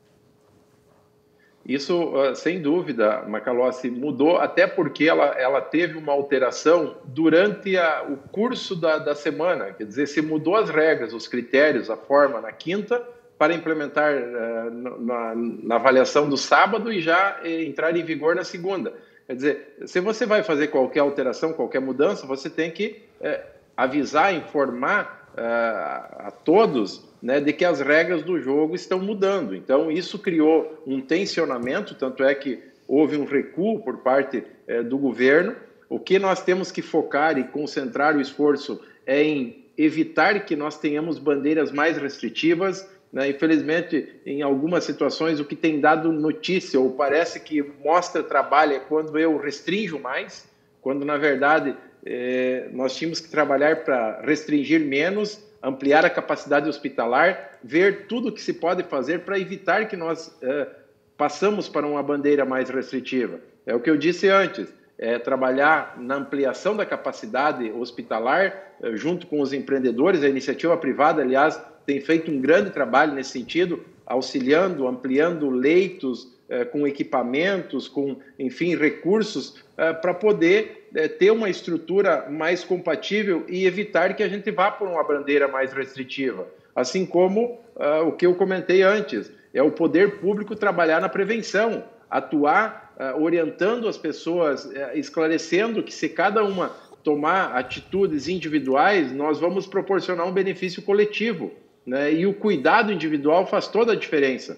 [1.66, 8.04] Isso, uh, sem dúvida, Macalossi, mudou, até porque ela, ela teve uma alteração durante a,
[8.04, 9.72] o curso da, da semana.
[9.74, 13.06] Quer dizer, se mudou as regras, os critérios, a forma na quinta,
[13.38, 18.44] para implementar uh, na, na, avaliação do sábado e já eh, entrar em vigor na
[18.44, 18.94] segunda.
[19.26, 23.44] Quer dizer, se você vai fazer qualquer alteração, qualquer mudança, você tem que eh,
[23.76, 29.56] avisar, informar uh, a todos né, de que as regras do jogo estão mudando.
[29.56, 34.98] Então, isso criou um tensionamento, tanto é que houve um recuo por parte eh, do
[34.98, 35.56] governo.
[35.88, 40.80] O que nós temos que focar e concentrar o esforço é em evitar que nós
[40.80, 42.90] tenhamos bandeiras mais restritivas.
[43.14, 43.30] Né?
[43.30, 48.80] Infelizmente, em algumas situações, o que tem dado notícia ou parece que mostra trabalho é
[48.80, 50.50] quando eu restringo mais,
[50.82, 57.60] quando na verdade eh, nós tínhamos que trabalhar para restringir menos ampliar a capacidade hospitalar,
[57.64, 60.68] ver tudo o que se pode fazer para evitar que nós é,
[61.16, 63.40] passamos para uma bandeira mais restritiva.
[63.66, 69.28] É o que eu disse antes, é trabalhar na ampliação da capacidade hospitalar é, junto
[69.28, 74.88] com os empreendedores, a iniciativa privada, aliás, tem feito um grande trabalho nesse sentido, auxiliando,
[74.88, 76.28] ampliando leitos,
[76.66, 83.66] com equipamentos, com, enfim, recursos é, para poder é, ter uma estrutura mais compatível e
[83.66, 86.48] evitar que a gente vá por uma bandeira mais restritiva.
[86.76, 87.60] Assim como
[88.08, 93.98] o que eu comentei antes, é o poder público trabalhar na prevenção, atuar orientando as
[93.98, 96.72] pessoas, esclarecendo que se cada uma
[97.04, 101.52] tomar atitudes individuais, nós vamos proporcionar um benefício coletivo.
[101.86, 102.14] Né?
[102.14, 104.58] E o cuidado individual faz toda a diferença.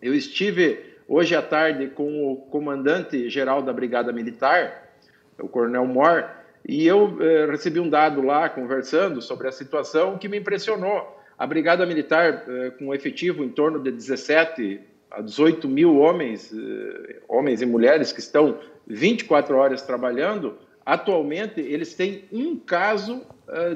[0.00, 4.92] Eu estive hoje à tarde com o comandante-geral da Brigada Militar,
[5.38, 6.24] o Coronel Moore,
[6.66, 11.20] e eu eh, recebi um dado lá, conversando sobre a situação, que me impressionou.
[11.38, 14.80] A Brigada Militar, eh, com efetivo em torno de 17
[15.10, 21.94] a 18 mil homens, eh, homens e mulheres que estão 24 horas trabalhando, atualmente eles
[21.94, 23.22] têm um caso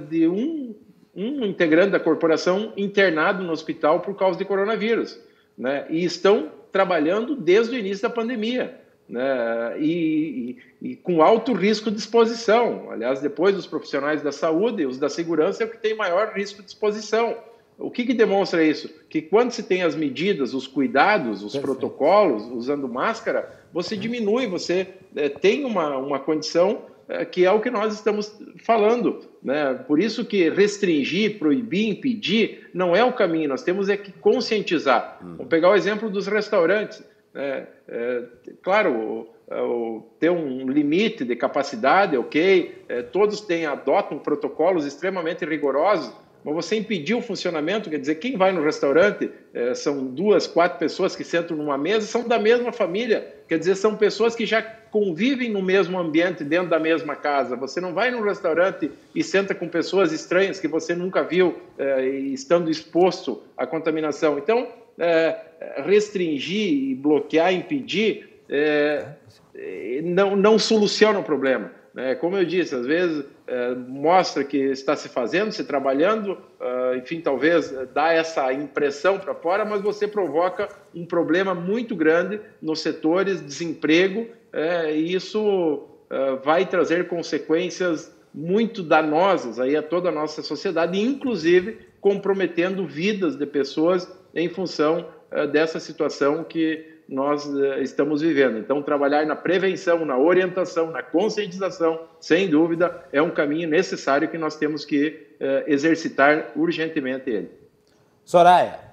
[0.09, 0.75] de um,
[1.15, 5.19] um integrante da corporação internado no hospital por causa de coronavírus.
[5.57, 5.87] Né?
[5.89, 8.81] E estão trabalhando desde o início da pandemia.
[9.09, 9.81] Né?
[9.81, 12.91] E, e, e, com alto risco de exposição.
[12.91, 16.63] Aliás, depois dos profissionais da saúde, os da segurança é o que tem maior risco
[16.63, 17.37] de exposição.
[17.79, 18.91] O que, que demonstra isso?
[19.09, 21.65] Que quando se tem as medidas, os cuidados, os Perfeito.
[21.65, 26.83] protocolos, usando máscara, você diminui, você é, tem uma, uma condição
[27.31, 29.21] que é o que nós estamos falando.
[29.43, 29.75] Né?
[29.87, 33.49] Por isso que restringir, proibir, impedir não é o caminho.
[33.49, 35.19] Nós temos é que conscientizar.
[35.23, 35.37] Hum.
[35.37, 37.03] Vamos pegar o exemplo dos restaurantes.
[37.35, 38.23] É, é,
[38.63, 45.45] claro, o, o, ter um limite de capacidade, ok, é, todos têm, adotam protocolos extremamente
[45.45, 46.13] rigorosos,
[46.45, 50.79] mas você impedir o funcionamento, quer dizer, quem vai no restaurante é, são duas, quatro
[50.79, 54.63] pessoas que sentam numa mesa, são da mesma família, quer dizer, são pessoas que já
[54.63, 57.57] convivem no mesmo ambiente, dentro da mesma casa.
[57.57, 62.07] Você não vai num restaurante e senta com pessoas estranhas que você nunca viu é,
[62.07, 64.39] estando exposto à contaminação.
[64.39, 64.69] Então,
[64.99, 65.37] é,
[65.85, 69.05] restringir, bloquear, impedir, é,
[70.03, 71.73] não, não soluciona o problema.
[71.93, 72.15] Né?
[72.15, 77.19] Como eu disse, às vezes é, mostra que está se fazendo, se trabalhando, uh, enfim,
[77.19, 83.41] talvez dá essa impressão para fora, mas você provoca um problema muito grande nos setores,
[83.41, 90.43] desemprego, é, e isso uh, vai trazer consequências muito danosas aí a toda a nossa
[90.43, 98.21] sociedade, inclusive comprometendo vidas de pessoas em função uh, dessa situação que nós uh, estamos
[98.21, 98.59] vivendo.
[98.59, 104.37] Então, trabalhar na prevenção, na orientação, na conscientização, sem dúvida, é um caminho necessário que
[104.37, 107.51] nós temos que uh, exercitar urgentemente ele.
[108.25, 108.89] Soraya.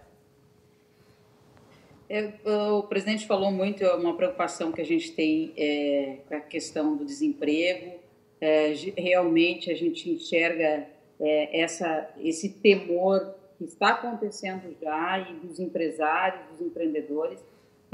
[2.07, 6.39] É, o presidente falou muito, é uma preocupação que a gente tem é, com a
[6.39, 7.95] questão do desemprego.
[8.39, 10.88] É, realmente a gente enxerga
[11.20, 17.43] é, essa, esse temor que está acontecendo já e dos empresários, dos empreendedores.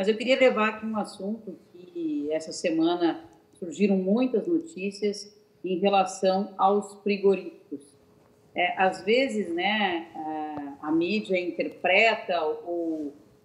[0.01, 3.23] Mas eu queria levar aqui um assunto que essa semana
[3.53, 5.31] surgiram muitas notícias
[5.63, 7.81] em relação aos frigoríficos.
[8.55, 12.33] É, às vezes, né, a, a mídia interpreta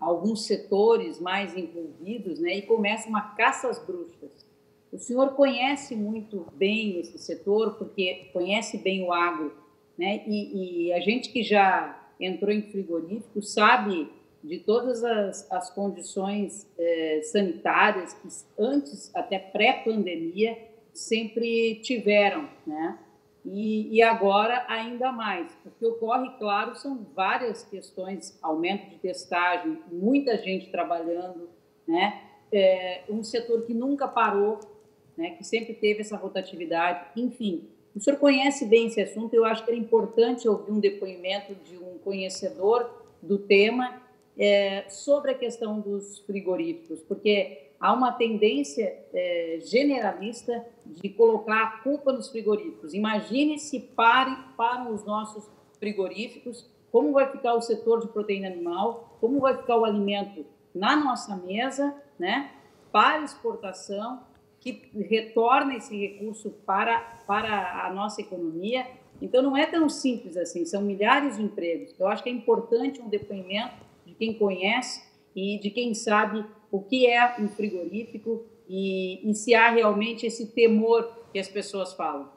[0.00, 4.46] alguns setores mais envolvidos, né, e começa uma caça às bruxas.
[4.90, 9.52] O senhor conhece muito bem esse setor, porque conhece bem o agro,
[9.98, 14.08] né, e, e a gente que já entrou em frigorífico sabe
[14.46, 20.56] de todas as, as condições eh, sanitárias que antes, até pré-pandemia,
[20.92, 22.96] sempre tiveram, né?
[23.44, 25.56] E, e, agora ainda mais.
[25.64, 31.48] O que ocorre, claro, são várias questões, aumento de testagem, muita gente trabalhando,
[31.86, 32.22] né?
[32.52, 34.60] É, um setor que nunca parou,
[35.16, 35.30] né?
[35.30, 37.68] Que sempre teve essa rotatividade, enfim.
[37.94, 41.76] O senhor conhece bem esse assunto, eu acho que era importante ouvir um depoimento de
[41.78, 44.05] um conhecedor do tema
[44.38, 51.70] é, sobre a questão dos frigoríficos, porque há uma tendência é, generalista de colocar a
[51.82, 52.94] culpa nos frigoríficos.
[52.94, 59.16] Imagine se parem, param os nossos frigoríficos, como vai ficar o setor de proteína animal,
[59.20, 62.50] como vai ficar o alimento na nossa mesa, né,
[62.92, 64.20] para exportação,
[64.60, 68.86] que retorna esse recurso para, para a nossa economia.
[69.20, 71.94] Então, não é tão simples assim, são milhares de empregos.
[71.98, 73.85] Eu acho que é importante um depoimento de
[74.18, 75.02] quem conhece
[75.34, 80.48] e de quem sabe o que é um frigorífico e, e se há realmente esse
[80.52, 82.36] temor que as pessoas falam.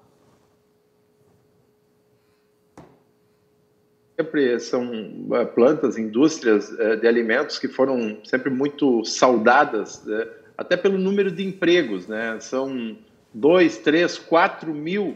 [4.20, 4.92] sempre são
[5.32, 10.28] eh, plantas, indústrias eh, de alimentos que foram sempre muito saudadas né?
[10.58, 12.38] até pelo número de empregos, né?
[12.42, 12.98] São
[13.34, 15.16] dois, três, quatro mil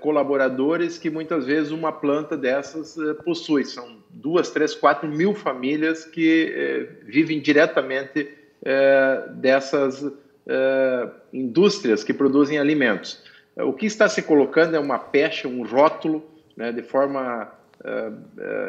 [0.00, 3.64] colaboradores que muitas vezes uma planta dessas eh, possui.
[3.64, 8.28] São duas, três, quatro mil famílias que eh, vivem diretamente
[8.64, 10.04] eh, dessas
[10.46, 13.20] eh, indústrias que produzem alimentos.
[13.56, 16.24] O que está se colocando é uma pecha, um rótulo,
[16.56, 17.50] né, de forma,
[17.84, 18.12] eh,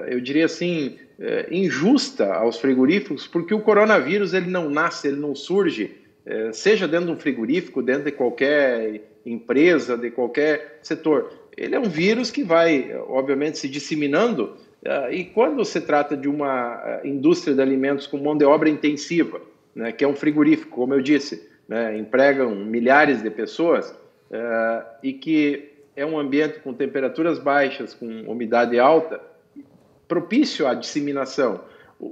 [0.08, 0.98] eu diria assim,
[1.52, 5.96] injusta aos frigoríficos, porque o coronavírus ele não nasce, ele não surge,
[6.52, 11.32] seja dentro de um frigorífico, dentro de qualquer empresa, de qualquer setor.
[11.56, 14.56] Ele é um vírus que vai, obviamente, se disseminando.
[14.84, 18.70] É, e quando se trata de uma é, indústria de alimentos com mão de obra
[18.70, 19.42] intensiva,
[19.74, 23.96] né, que é um frigorífico, como eu disse, né, empregam milhares de pessoas
[24.30, 29.22] é, e que é um ambiente com temperaturas baixas, com umidade alta,
[30.08, 31.62] propício à disseminação.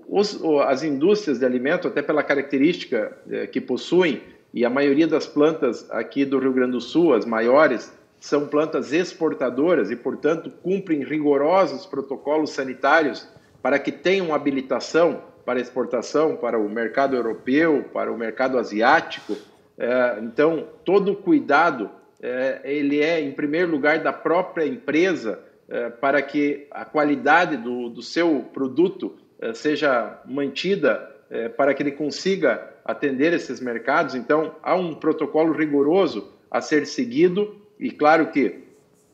[0.07, 3.17] Os, as indústrias de alimento, até pela característica
[3.51, 4.21] que possuem,
[4.53, 8.93] e a maioria das plantas aqui do Rio Grande do Sul, as maiores, são plantas
[8.93, 13.27] exportadoras e, portanto, cumprem rigorosos protocolos sanitários
[13.61, 19.35] para que tenham habilitação para exportação para o mercado europeu, para o mercado asiático.
[19.77, 21.89] É, então, todo o cuidado,
[22.21, 27.89] é, ele é, em primeiro lugar, da própria empresa, é, para que a qualidade do,
[27.89, 29.15] do seu produto
[29.55, 31.09] seja mantida,
[31.57, 34.15] para que ele consiga atender esses mercados.
[34.15, 38.63] Então, há um protocolo rigoroso a ser seguido, e claro que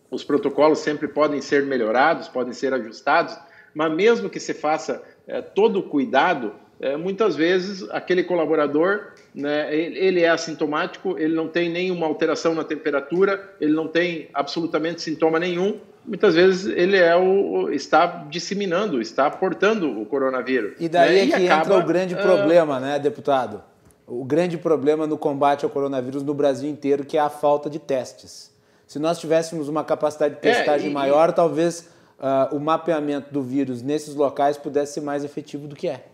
[0.10, 3.38] os protocolos sempre podem ser melhorados, podem ser ajustados,
[3.74, 5.04] mas mesmo que se faça
[5.54, 6.54] todo o cuidado,
[7.00, 13.56] muitas vezes aquele colaborador né, ele é assintomático, ele não tem nenhuma alteração na temperatura,
[13.60, 20.02] ele não tem absolutamente sintoma nenhum, muitas vezes ele é o, está disseminando, está portando
[20.02, 20.74] o coronavírus.
[20.80, 21.22] E daí né?
[21.22, 22.18] é que acaba, entra o grande uh...
[22.18, 23.62] problema, né, deputado?
[24.08, 27.78] O grande problema no combate ao coronavírus no Brasil inteiro, que é a falta de
[27.78, 28.56] testes.
[28.88, 33.34] Se nós tivéssemos uma capacidade de é, testagem é, e, maior, talvez uh, o mapeamento
[33.34, 36.06] do vírus nesses locais pudesse ser mais efetivo do que é.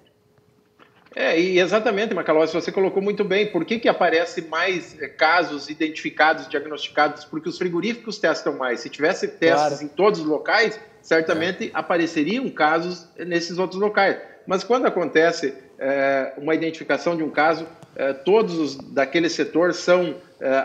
[1.15, 3.47] É, e exatamente, Macalossi, você colocou muito bem.
[3.47, 7.23] Por que, que aparece mais eh, casos identificados, diagnosticados?
[7.25, 8.79] Porque os frigoríficos testam mais.
[8.79, 9.83] Se tivesse testes claro.
[9.83, 11.71] em todos os locais, certamente é.
[11.73, 14.17] apareceriam casos nesses outros locais.
[14.47, 20.15] Mas quando acontece é, uma identificação de um caso, é, todos os daquele setor são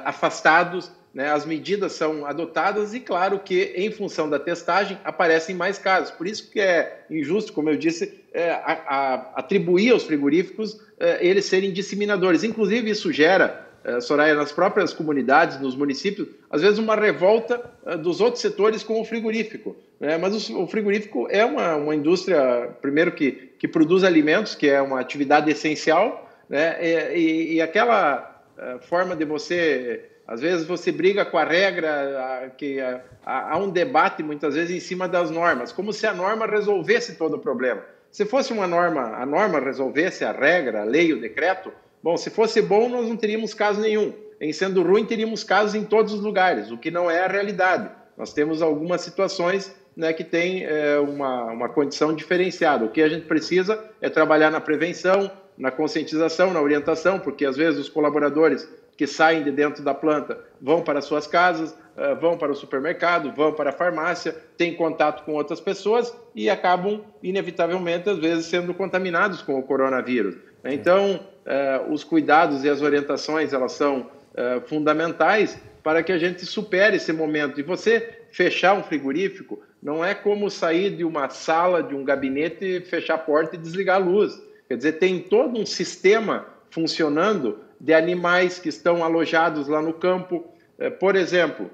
[0.04, 5.78] afastados né, as medidas são adotadas e, claro, que em função da testagem aparecem mais
[5.78, 6.10] casos.
[6.10, 11.26] Por isso que é injusto, como eu disse, é, a, a, atribuir aos frigoríficos é,
[11.26, 12.44] eles serem disseminadores.
[12.44, 17.96] Inclusive, isso gera, é, Soraya, nas próprias comunidades, nos municípios, às vezes uma revolta é,
[17.96, 19.74] dos outros setores com o frigorífico.
[19.98, 20.16] Né?
[20.18, 24.80] Mas o, o, frigorífico é uma, uma indústria, primeiro, que, que produz alimentos, que é
[24.80, 26.78] uma atividade essencial, né?
[27.18, 32.76] e, e aquela é, forma de você às vezes você briga com a regra, que
[33.24, 37.36] há um debate muitas vezes em cima das normas, como se a norma resolvesse todo
[37.36, 37.82] o problema.
[38.10, 42.30] Se fosse uma norma, a norma resolvesse a regra, a lei, o decreto, bom, se
[42.30, 44.12] fosse bom, nós não teríamos caso nenhum.
[44.40, 47.90] Em sendo ruim, teríamos casos em todos os lugares, o que não é a realidade.
[48.16, 52.84] Nós temos algumas situações né, que têm é, uma, uma condição diferenciada.
[52.84, 57.56] O que a gente precisa é trabalhar na prevenção, na conscientização, na orientação, porque às
[57.56, 61.76] vezes os colaboradores que saem de dentro da planta vão para suas casas, eh,
[62.20, 67.02] vão para o supermercado, vão para a farmácia, têm contato com outras pessoas e acabam,
[67.22, 70.36] inevitavelmente, às vezes, sendo contaminados com o coronavírus.
[70.64, 76.44] Então, eh, os cuidados e as orientações, elas são eh, fundamentais para que a gente
[76.44, 77.58] supere esse momento.
[77.58, 82.80] E você fechar um frigorífico não é como sair de uma sala, de um gabinete,
[82.82, 84.40] fechar a porta e desligar a luz.
[84.68, 90.44] Quer dizer, tem todo um sistema funcionando de animais que estão alojados lá no campo.
[90.78, 91.70] É, por exemplo,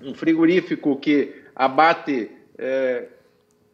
[0.00, 3.06] um frigorífico que abate é,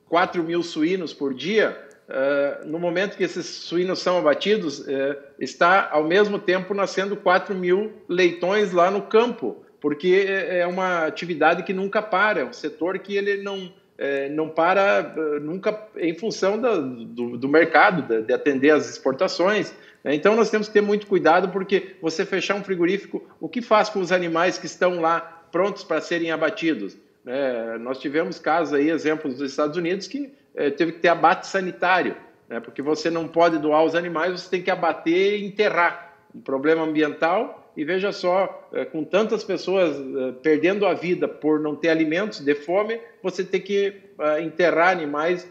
[0.08, 5.90] 4 mil suínos por dia, é, no momento que esses suínos são abatidos, é, está
[5.90, 11.62] ao mesmo tempo nascendo 4 mil leitões lá no campo, porque é, é uma atividade
[11.62, 16.14] que nunca para, é um setor que ele não, é, não para é, nunca em
[16.14, 19.74] função da, do, do, mercado, de, de atender as exportações.
[20.02, 20.14] Né?
[20.14, 23.90] Então nós temos que ter muito cuidado, porque você fechar um frigorífico, o que faz
[23.90, 26.96] com os animais que estão lá prontos para serem abatidos?
[27.26, 31.46] É, nós tivemos casos aí, exemplos dos Estados Unidos, que é, teve que ter abate
[31.46, 32.16] sanitário,
[32.48, 36.16] né, porque você não pode doar os animais, você tem que abater e enterrar.
[36.34, 41.60] Um problema ambiental, e veja só, é, com tantas pessoas é, perdendo a vida por
[41.60, 43.94] não ter alimentos, de fome, você tem que
[44.42, 45.46] enterrar animais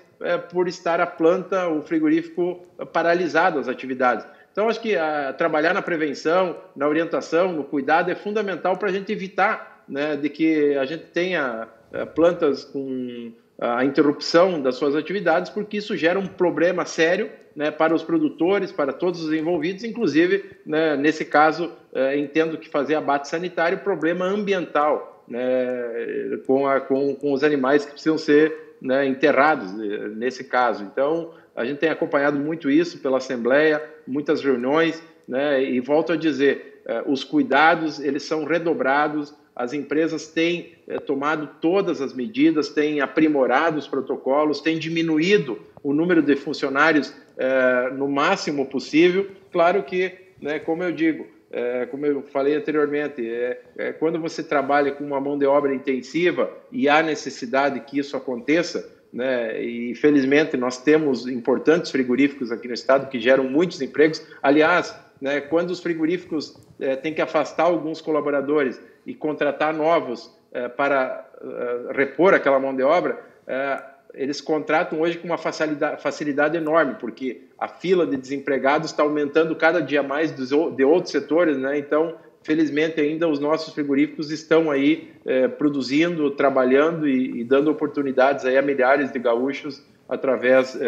[0.52, 4.26] por estar a planta, o frigorífico paralisado, as atividades.
[4.52, 4.95] Então, acho que
[5.38, 10.30] trabalhar na prevenção, na orientação, no cuidado é fundamental para a gente evitar né, de
[10.30, 16.20] que a gente tenha é, plantas com a interrupção das suas atividades, porque isso gera
[16.20, 21.72] um problema sério né, para os produtores, para todos os envolvidos, inclusive, né, nesse caso,
[21.92, 27.84] é, entendo que fazer abate sanitário, problema ambiental né, com, a, com, com, os animais
[27.84, 30.84] que precisam ser né, enterrados, eh, nesse caso.
[30.84, 36.16] Então, a gente tem acompanhado muito isso pela Assembleia, muitas reuniões, né, e volto a
[36.16, 43.01] dizer, os cuidados, eles são redobrados, as empresas têm é, tomado todas as medidas, têm
[43.01, 49.28] aprimorado os protocolos, têm diminuído o número de funcionários é, no máximo possível.
[49.51, 54.43] Claro que, né, como eu digo, é, como eu falei anteriormente, é, é, quando você
[54.43, 59.95] trabalha com uma mão de obra intensiva e há necessidade que isso aconteça, né, e
[59.95, 64.24] felizmente nós temos importantes frigoríficos aqui no estado que geram muitos empregos.
[64.43, 70.68] Aliás, né, quando os frigoríficos é, têm que afastar alguns colaboradores e contratar novos é,
[70.68, 73.82] para é, repor aquela mão de obra, é,
[74.14, 79.55] eles contratam hoje com uma facilidade, facilidade, enorme, porque a fila de desempregados está aumentando
[79.55, 81.78] cada dia mais dos, de outros setores, né?
[81.78, 85.12] Então, felizmente ainda os nossos frigoríficos estão aí
[85.58, 90.80] produzindo, trabalhando e, e, dando oportunidades aí a milhares de gaúchos através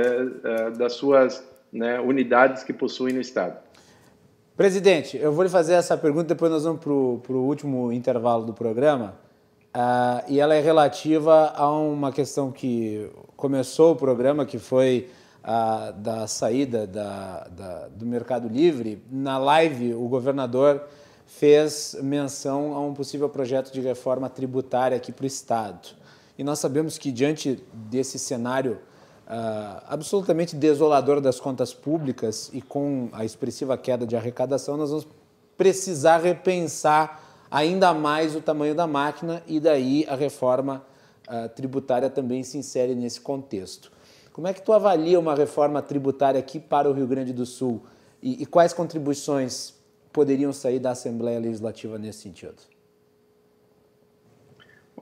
[0.78, 3.58] das suas né, unidades que possuem no estado.
[4.60, 8.54] Presidente, eu vou lhe fazer essa pergunta, depois nós vamos para o último intervalo do
[8.54, 9.16] programa.
[9.74, 15.10] Uh, e ela é relativa a uma questão que começou o programa, que foi
[15.46, 19.02] uh, da saída da, da, do Mercado Livre.
[19.10, 20.84] Na live, o governador
[21.26, 25.88] fez menção a um possível projeto de reforma tributária aqui para o Estado.
[26.38, 28.78] E nós sabemos que, diante desse cenário
[29.30, 35.08] uh, absolutamente desolador das contas públicas e com a expressiva queda de arrecadação, nós vamos
[35.56, 40.84] precisar repensar ainda mais o tamanho da máquina e daí a reforma
[41.28, 43.92] uh, tributária também se insere nesse contexto.
[44.34, 47.82] Como é que tu avalia uma reforma tributária aqui para o Rio Grande do Sul
[48.22, 49.74] e, e quais contribuições
[50.12, 52.56] poderiam sair da Assembleia Legislativa nesse sentido?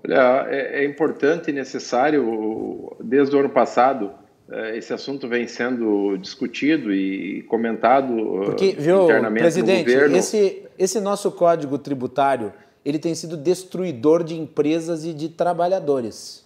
[0.03, 4.11] Olha, é, é importante e necessário, desde o ano passado,
[4.49, 10.17] é, esse assunto vem sendo discutido e comentado Porque, viu, internamente presidente, no governo.
[10.17, 12.53] Esse, esse nosso código tributário,
[12.85, 16.45] ele tem sido destruidor de empresas e de trabalhadores.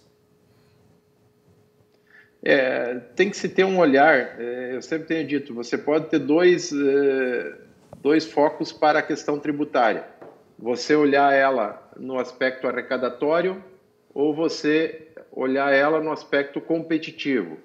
[2.44, 6.18] É, tem que se ter um olhar, é, eu sempre tenho dito, você pode ter
[6.18, 7.52] dois, é,
[8.02, 10.11] dois focos para a questão tributária.
[10.62, 13.60] Você olhar ela no aspecto arrecadatório
[14.14, 17.58] ou você olhar ela no aspecto competitivo.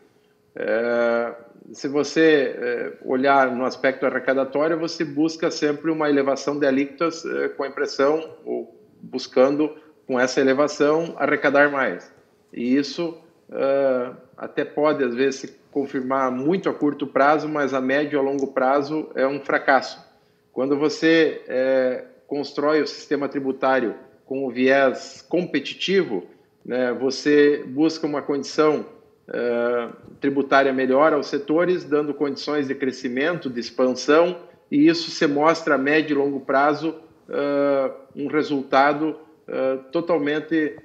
[0.56, 1.36] É,
[1.74, 7.50] se você é, olhar no aspecto arrecadatório, você busca sempre uma elevação de alíquotas é,
[7.50, 9.78] com a impressão, ou buscando
[10.08, 12.12] com essa elevação arrecadar mais.
[12.52, 13.16] E isso
[13.52, 18.20] é, até pode, às vezes, se confirmar muito a curto prazo, mas a médio e
[18.20, 20.04] a longo prazo é um fracasso.
[20.52, 26.26] Quando você é, constrói o sistema tributário com o viés competitivo,
[26.64, 28.86] né, você busca uma condição
[29.30, 34.38] uh, tributária melhor aos setores, dando condições de crescimento, de expansão,
[34.70, 36.90] e isso se mostra a médio e longo prazo
[37.30, 39.16] uh, um resultado
[39.48, 40.76] uh, totalmente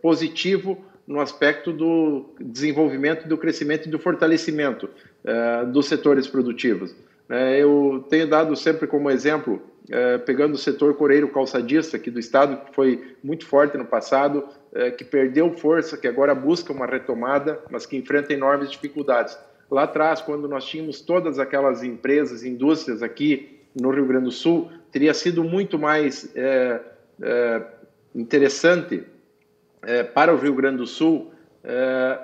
[0.00, 4.88] positivo no aspecto do desenvolvimento, do crescimento e do fortalecimento
[5.72, 6.94] dos setores produtivos.
[7.32, 12.64] Eu tenho dado sempre como exemplo é, pegando o setor coreiro calçadista aqui do estado,
[12.64, 17.60] que foi muito forte no passado, é, que perdeu força, que agora busca uma retomada,
[17.70, 19.38] mas que enfrenta enormes dificuldades.
[19.70, 24.70] lá atrás, quando nós tínhamos todas aquelas empresas, indústrias aqui no Rio Grande do Sul,
[24.90, 26.80] teria sido muito mais é,
[27.22, 27.62] é,
[28.14, 29.02] interessante
[29.82, 31.31] é, para o Rio Grande do Sul é,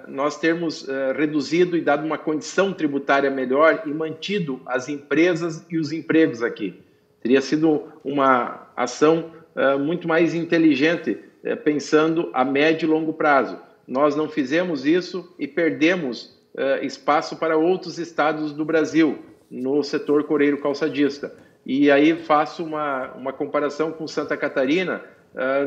[0.09, 5.79] nós termos é, reduzido e dado uma condição tributária melhor e mantido as empresas e
[5.79, 6.81] os empregos aqui.
[7.21, 11.19] Teria sido uma ação é, muito mais inteligente,
[11.63, 13.59] pensando a médio e longo prazo.
[13.87, 16.37] Nós não fizemos isso e perdemos
[16.83, 21.33] espaço para outros estados do Brasil no setor coreiro calçadista.
[21.65, 25.01] E aí faço uma, uma comparação com Santa Catarina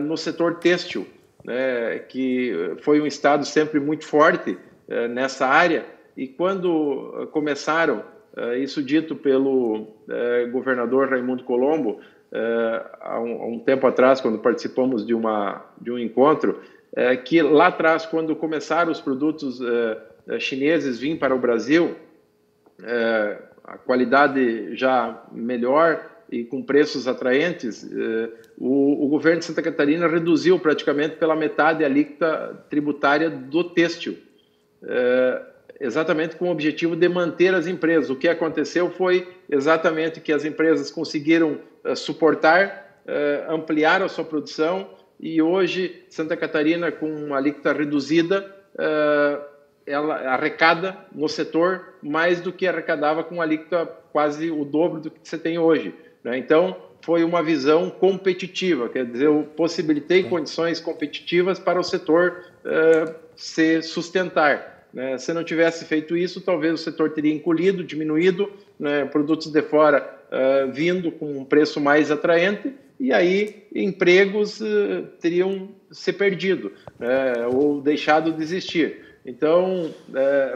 [0.03, 1.07] no setor têxtil
[1.43, 5.85] né, que foi um estado sempre muito forte uh, nessa área,
[6.15, 8.03] e quando começaram,
[8.37, 9.87] uh, isso dito pelo
[10.51, 11.99] governador Raimundo Colombo,
[13.01, 16.59] há um, há, um, tempo atrás, quando participamos de, uma, de um encontro,
[17.25, 19.61] que lá atrás, quando começaram os produtos
[20.39, 21.95] chineses vir para o Brasil,
[23.63, 30.57] a qualidade já melhor, e com preços atraentes, eh, o, governo de Santa Catarina reduziu
[30.57, 34.17] praticamente pela metade a alíquota tributária do têxtil,
[34.81, 35.41] eh,
[35.81, 38.09] exatamente com o objetivo de manter as empresas.
[38.09, 42.79] O que aconteceu foi exatamente que as empresas conseguiram eh, suportar,
[43.49, 44.87] ampliar a sua produção
[45.19, 48.55] e hoje Santa Catarina, com uma alíquota reduzida,
[49.87, 55.09] ela arrecada no setor mais do que arrecadava com uma alíquota quase o dobro do
[55.09, 55.95] que você tem hoje.
[56.23, 56.37] Né?
[56.37, 63.13] Então, foi uma visão competitiva, quer dizer, eu possibilitei condições competitivas para o setor uh,
[63.35, 64.87] se sustentar.
[64.93, 65.17] Né?
[65.17, 69.05] Se não tivesse feito isso, talvez o setor teria encolhido, diminuído, né?
[69.05, 75.69] produtos de fora uh, vindo com um preço mais atraente, e aí empregos uh, teriam
[75.91, 77.47] se perdido né?
[77.51, 79.11] ou deixado de existir.
[79.23, 79.93] Então,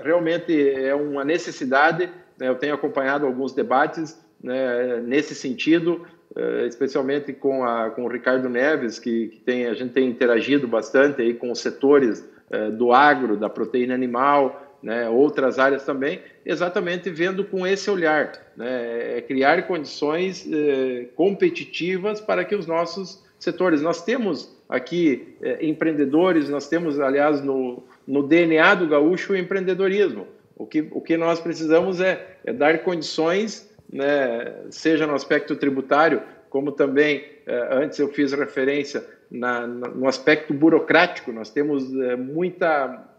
[0.03, 2.47] realmente é uma necessidade, né?
[2.49, 8.47] eu tenho acompanhado alguns debates, né, nesse sentido, eh, especialmente com, a, com o Ricardo
[8.47, 12.93] Neves, que, que tem, a gente tem interagido bastante aí com os setores eh, do
[12.93, 19.21] agro, da proteína animal, né, outras áreas também, exatamente vendo com esse olhar, né, é
[19.21, 26.99] criar condições eh, competitivas para que os nossos setores, nós temos aqui empreendedores, nós temos,
[26.99, 30.27] aliás, no, no DNA do gaúcho o empreendedorismo.
[30.55, 36.21] O que, o que nós precisamos é, é dar condições né, seja no aspecto tributário,
[36.49, 41.31] como também eh, antes eu fiz referência na, no aspecto burocrático.
[41.31, 43.09] Nós temos eh, muita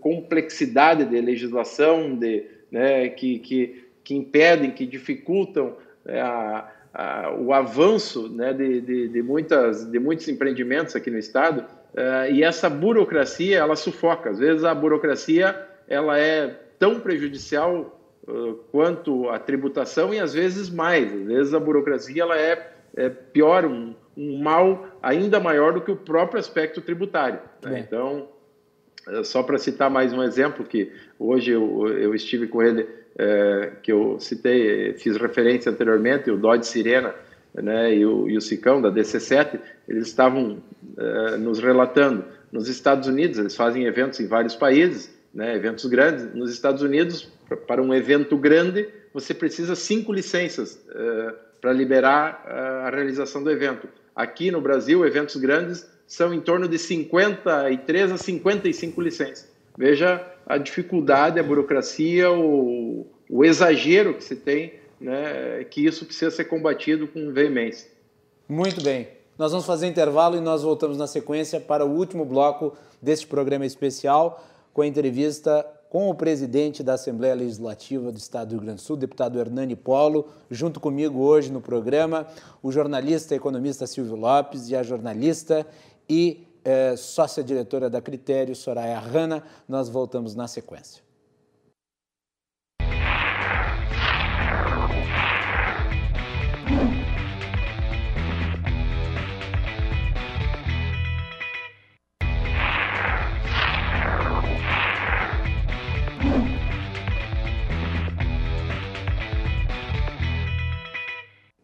[0.00, 7.52] complexidade de legislação de, né, que, que, que impedem, que dificultam eh, a, a, o
[7.52, 11.64] avanço né, de, de, de, muitas, de muitos empreendimentos aqui no Estado.
[12.32, 14.30] e essa burocracia, ela sufoca.
[14.30, 15.54] Às vezes a burocracia
[15.88, 16.48] ela é
[16.78, 17.96] tão prejudicial
[18.72, 21.12] quanto a tributação e às vezes mais.
[21.12, 25.90] Às vezes a burocracia ela é, é pior, um, um, mal ainda maior do que
[25.90, 27.38] o próprio aspecto tributário.
[27.62, 27.84] Né?
[27.86, 28.28] Então,
[29.08, 32.86] é, só para citar mais um exemplo, que hoje eu, eu estive com ele,
[33.18, 37.14] é, que eu citei, fiz referência anteriormente, o Dodge Sirena
[37.54, 39.58] né, e, o, e o Cicão da DC7,
[39.88, 40.62] eles estavam
[40.98, 42.24] é, nos relatando.
[42.52, 46.34] Nos Estados Unidos, eles fazem eventos em vários países, né, eventos grandes.
[46.34, 47.30] Nos Estados Unidos,
[47.66, 53.50] para um evento grande, você precisa cinco licenças uh, para liberar uh, a realização do
[53.50, 53.88] evento.
[54.14, 59.48] Aqui no Brasil, eventos grandes são em torno de 53 a 55 licenças.
[59.76, 66.30] Veja a dificuldade, a burocracia, o, o exagero que se tem, né, que isso precisa
[66.30, 67.90] ser combatido com veemência.
[68.48, 69.08] Muito bem.
[69.36, 73.66] Nós vamos fazer intervalo e nós voltamos na sequência para o último bloco deste programa
[73.66, 74.42] especial
[74.72, 78.82] com a entrevista com o presidente da Assembleia Legislativa do Estado do Rio Grande do
[78.82, 82.26] Sul, deputado Hernani Polo, junto comigo hoje no programa,
[82.62, 85.66] o jornalista e economista Silvio Lopes e a jornalista
[86.08, 89.42] e eh, sócia-diretora da Critério, Soraya Rana.
[89.68, 91.05] Nós voltamos na sequência.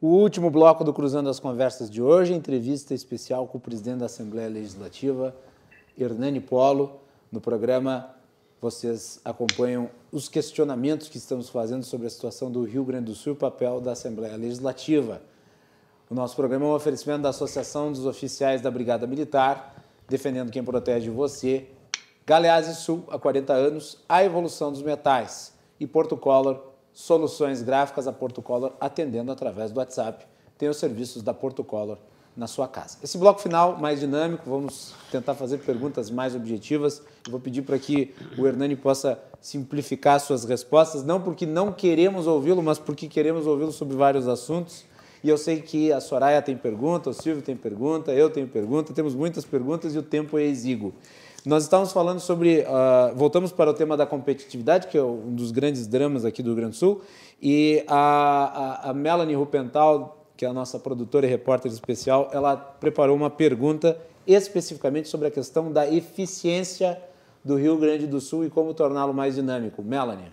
[0.03, 4.07] O último bloco do Cruzando as Conversas de hoje, entrevista especial com o presidente da
[4.07, 5.33] Assembleia Legislativa,
[5.97, 6.99] Hernani Polo.
[7.31, 8.11] No programa,
[8.61, 13.35] vocês acompanham os questionamentos que estamos fazendo sobre a situação do Rio Grande do Sul
[13.35, 15.23] e o papel da Assembleia Legislativa.
[16.11, 20.65] O nosso programa é um oferecimento da Associação dos Oficiais da Brigada Militar, defendendo quem
[20.65, 21.69] protege você.
[22.27, 28.13] Galeazzi Sul, há 40 anos, a evolução dos metais e Porto Color, soluções gráficas a
[28.13, 30.27] Porto Color atendendo através do WhatsApp.
[30.59, 31.99] Tem os serviços da Porto Color
[32.37, 32.99] na sua casa.
[33.03, 37.03] Esse bloco final, mais dinâmico, vamos tentar fazer perguntas mais objetivas.
[37.27, 42.27] Eu vou pedir para que o Hernani possa simplificar suas respostas, não porque não queremos
[42.27, 44.85] ouvi-lo, mas porque queremos ouvi-lo sobre vários assuntos.
[45.23, 48.93] E eu sei que a Soraya tem pergunta, o Silvio tem pergunta, eu tenho pergunta,
[48.93, 50.93] temos muitas perguntas e o tempo é exíguo.
[51.45, 52.61] Nós estávamos falando sobre.
[52.61, 56.51] Uh, voltamos para o tema da competitividade, que é um dos grandes dramas aqui do
[56.51, 57.03] Rio Grande do Sul,
[57.41, 62.57] e a, a, a Melanie Rupental que é a nossa produtora e repórter especial, ela
[62.57, 67.01] preparou uma pergunta especificamente sobre a questão da eficiência
[67.45, 69.83] do Rio Grande do Sul e como torná-lo mais dinâmico.
[69.83, 70.33] Melanie.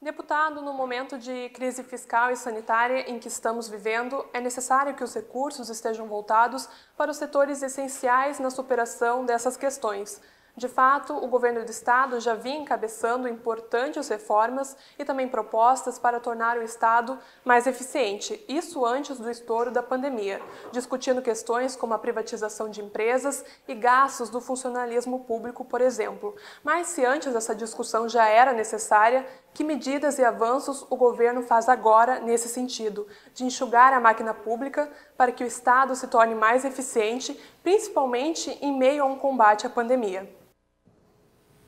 [0.00, 5.02] Deputado, no momento de crise fiscal e sanitária em que estamos vivendo, é necessário que
[5.02, 10.20] os recursos estejam voltados para os setores essenciais na superação dessas questões.
[10.60, 16.20] De fato, o governo do estado já vinha encabeçando importantes reformas e também propostas para
[16.20, 20.38] tornar o estado mais eficiente, isso antes do estouro da pandemia,
[20.70, 26.36] discutindo questões como a privatização de empresas e gastos do funcionalismo público, por exemplo.
[26.62, 31.70] Mas se antes essa discussão já era necessária, que medidas e avanços o governo faz
[31.70, 36.66] agora nesse sentido, de enxugar a máquina pública para que o Estado se torne mais
[36.66, 37.32] eficiente,
[37.62, 40.38] principalmente em meio a um combate à pandemia?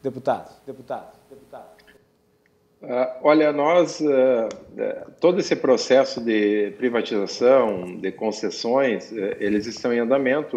[0.03, 1.83] Deputado, deputado, deputado.
[2.83, 4.49] Uh, olha, nós, uh,
[5.21, 10.57] todo esse processo de privatização, de concessões, uh, eles estão em andamento.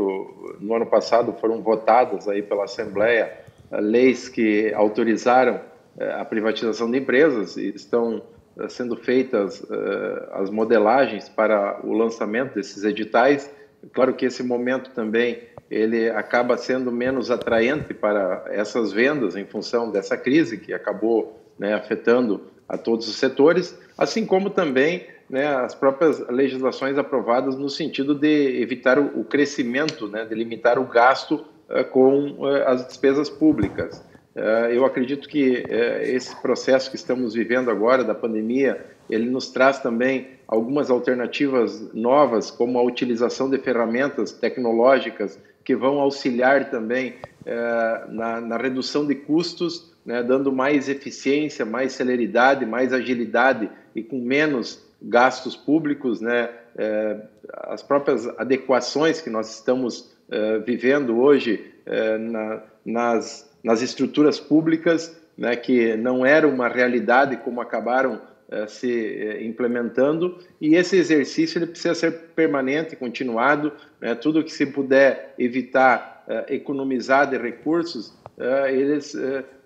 [0.59, 5.59] No ano passado foram votadas aí pela Assembleia leis que autorizaram
[6.17, 8.21] a privatização de empresas e estão
[8.69, 9.65] sendo feitas
[10.33, 13.51] as modelagens para o lançamento desses editais.
[13.91, 15.39] Claro que esse momento também
[15.69, 21.73] ele acaba sendo menos atraente para essas vendas em função dessa crise que acabou né,
[21.73, 28.13] afetando a todos os setores, assim como também né, as próprias legislações aprovadas no sentido
[28.13, 34.03] de evitar o, crescimento, né, de limitar o gasto uh, com uh, as despesas públicas.
[34.35, 35.63] Uh, eu acredito que
[36.01, 42.51] esse processo que estamos vivendo agora da pandemia, ele nos traz também algumas alternativas novas,
[42.51, 49.15] como a utilização de ferramentas tecnológicas que vão auxiliar também é, na, na, redução de
[49.15, 56.49] custos, né, dando mais eficiência, mais celeridade, mais agilidade e com menos gastos públicos, né,
[56.77, 57.17] é,
[57.63, 61.71] as próprias adequações que nós estamos é, vivendo hoje
[62.19, 68.19] na, nas, nas estruturas públicas, né, que não era uma realidade como acabaram
[68.67, 73.71] se uh, implementando e esse exercício ele precisa ser permanente, continuado.
[73.99, 74.13] Né?
[74.15, 78.13] Tudo que se puder evitar uh, economizar de recursos,
[78.67, 79.15] eles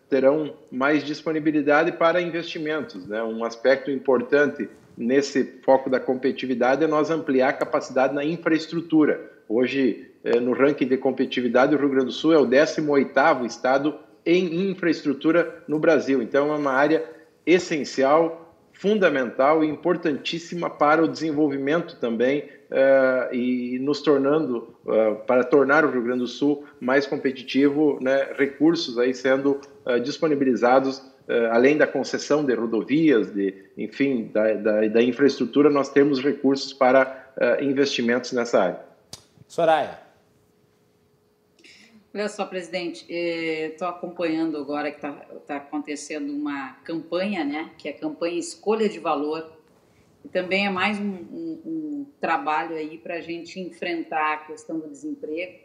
[0.07, 3.07] terão mais disponibilidade para investimentos.
[3.07, 3.23] Né?
[3.23, 9.27] Um aspecto importante nesse foco da competitividade é nós ampliar a capacidade na infraestrutura.
[9.47, 14.69] Hoje, no ranking de competitividade, o Rio Grande do Sul é o 18º estado em
[14.69, 16.21] infraestrutura no Brasil.
[16.21, 17.03] Então, é uma área
[17.43, 18.48] essencial
[18.80, 25.91] fundamental e importantíssima para o desenvolvimento também uh, e nos tornando, uh, para tornar o
[25.91, 31.07] Rio Grande do Sul mais competitivo, né, recursos aí sendo uh, disponibilizados,
[31.51, 37.32] além da concessão de rodovias, de, enfim, da, da, da infraestrutura, nós temos recursos para
[37.61, 38.80] investimentos nessa área.
[39.47, 40.09] Soraya.
[42.12, 45.12] Olha só, presidente, estou eh, acompanhando agora que está
[45.45, 47.70] tá acontecendo uma campanha, né?
[47.78, 49.47] Que é a campanha Escolha de Valor.
[50.26, 54.80] E também é mais um, um, um trabalho aí para a gente enfrentar a questão
[54.80, 55.60] do desemprego.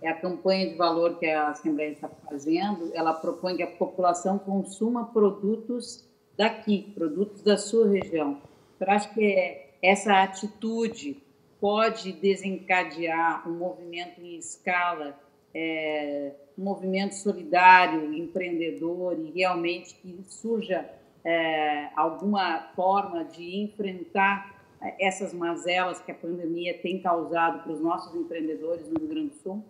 [0.00, 2.90] É a campanha de valor que a Assembleia está fazendo.
[2.94, 8.40] Ela propõe que a população consuma produtos daqui, produtos da sua região.
[8.80, 11.22] Eu acho que é, essa atitude
[11.60, 15.14] pode desencadear um movimento em escala
[15.54, 20.88] é, movimento solidário, empreendedor e realmente que surja
[21.24, 24.60] é, alguma forma de enfrentar
[24.98, 29.34] essas mazelas que a pandemia tem causado para os nossos empreendedores no Rio Grande do
[29.34, 29.64] Sul?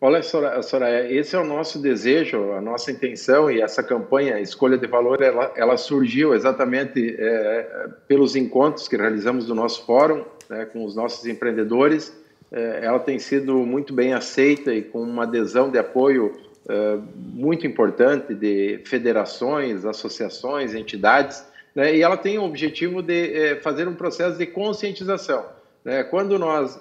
[0.00, 4.86] Olha, Soraya, esse é o nosso desejo, a nossa intenção e essa campanha Escolha de
[4.86, 10.84] Valor, ela, ela surgiu exatamente é, pelos encontros que realizamos do nosso fórum né, com
[10.84, 15.78] os nossos empreendedores é, ela tem sido muito bem aceita e com uma adesão de
[15.78, 16.34] apoio
[16.68, 21.44] é, muito importante de federações, associações, entidades,
[21.74, 21.94] né?
[21.96, 25.46] e ela tem o objetivo de é, fazer um processo de conscientização.
[25.84, 26.04] Né?
[26.04, 26.78] Quando nós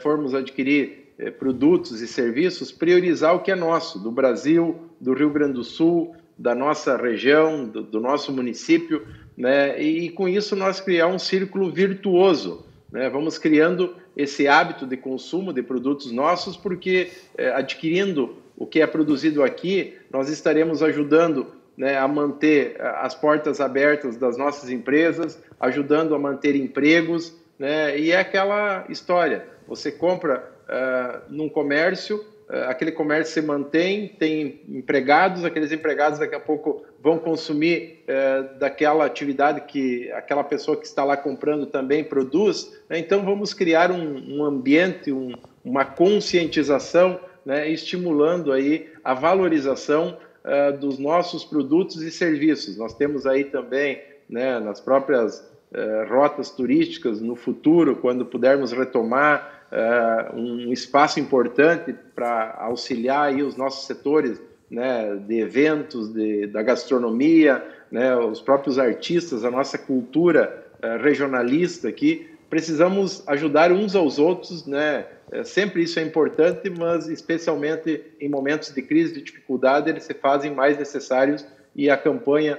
[0.00, 5.54] formos adquirir produtos e serviços, priorizar o que é nosso, do Brasil, do Rio Grande
[5.54, 9.06] do Sul, da nossa região, do, do nosso município,
[9.36, 9.80] né?
[9.80, 13.08] E, e, com isso nós criar um círculo virtuoso, né?
[13.08, 18.86] Vamos criando esse hábito de consumo de produtos nossos, porque é, adquirindo o que é
[18.86, 21.46] produzido aqui, nós estaremos ajudando
[21.76, 27.98] né, a manter as portas abertas das nossas empresas, ajudando a manter empregos, né?
[27.98, 32.24] E é aquela história: você compra uh, num comércio,
[32.68, 39.06] aquele comércio se mantém, tem empregados, aqueles empregados daqui a pouco vão consumir uh, daquela
[39.06, 42.72] atividade que aquela pessoa que está lá comprando também produz.
[42.88, 42.98] Né?
[42.98, 45.32] Então, vamos criar um, um ambiente, um,
[45.64, 47.70] uma conscientização, né?
[47.70, 50.18] estimulando aí a valorização
[50.80, 52.76] dos nossos produtos e serviços.
[52.76, 59.61] Nós temos aí também, né, nas próprias eh, rotas turísticas no futuro, quando pudermos retomar
[59.72, 66.62] uh, um espaço importante para auxiliar aí os nossos setores né, de eventos, de, da
[66.62, 74.18] gastronomia, né, os próprios artistas, a nossa cultura uh, regionalista aqui, precisamos ajudar uns aos
[74.18, 75.06] outros, né?
[75.42, 80.54] Sempre isso é importante, mas especialmente em momentos de crise, de dificuldade, eles se fazem
[80.54, 82.58] mais necessários e a campanha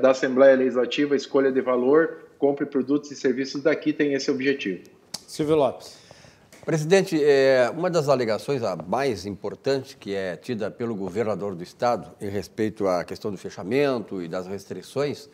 [0.00, 4.84] da Assembleia Legislativa Escolha de Valor compre produtos e serviços daqui tem esse objetivo.
[5.26, 6.03] Silvio Lopes.
[6.64, 12.10] Presidente, é, uma das alegações a mais importante que é tida pelo governador do estado
[12.18, 15.26] em respeito à questão do fechamento e das restrições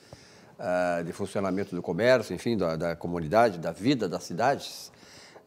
[0.59, 4.91] uh, de funcionamento do comércio, enfim, da, da comunidade, da vida das cidades,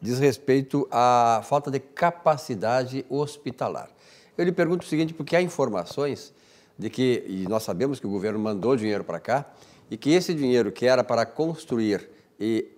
[0.02, 3.90] diz respeito à falta de capacidade hospitalar.
[4.38, 6.34] Eu lhe pergunto o seguinte, porque há informações
[6.80, 9.46] de que, e nós sabemos que o governo mandou dinheiro para cá,
[9.92, 12.10] e que esse dinheiro que era para construir
[12.40, 12.73] e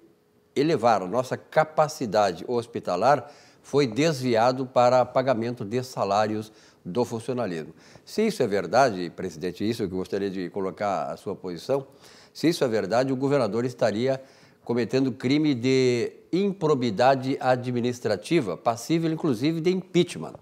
[0.55, 3.31] elevar a nossa capacidade hospitalar
[3.61, 6.51] foi desviado para pagamento de salários
[6.85, 7.73] do funcionalismo.
[8.05, 11.87] Se isso é verdade, presidente, isso eu gostaria de colocar a sua posição,
[12.31, 14.21] se isso é verdade, o governador estaria
[14.63, 20.35] cometendo crime de improbidade administrativa, passível inclusive de impeachment.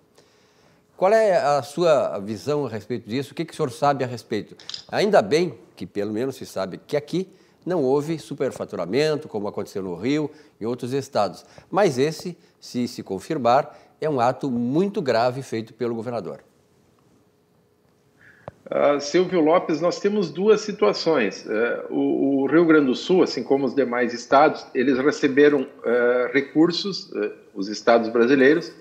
[0.98, 3.32] Qual é a sua visão a respeito disso?
[3.32, 4.56] O que, que o senhor sabe a respeito?
[4.90, 7.30] Ainda bem que, pelo menos, se sabe que aqui
[7.66, 11.46] não houve superfaturamento, como aconteceu no Rio e outros estados.
[11.70, 16.42] Mas esse, se se confirmar, é um ato muito grave feito pelo governador.
[18.66, 21.46] Uh, Silvio Lopes, nós temos duas situações.
[21.46, 26.34] Uh, o, o, Rio Grande do Sul, assim como os demais estados, eles receberam uh,
[26.34, 27.12] recursos,
[27.54, 28.72] os estados brasileiros,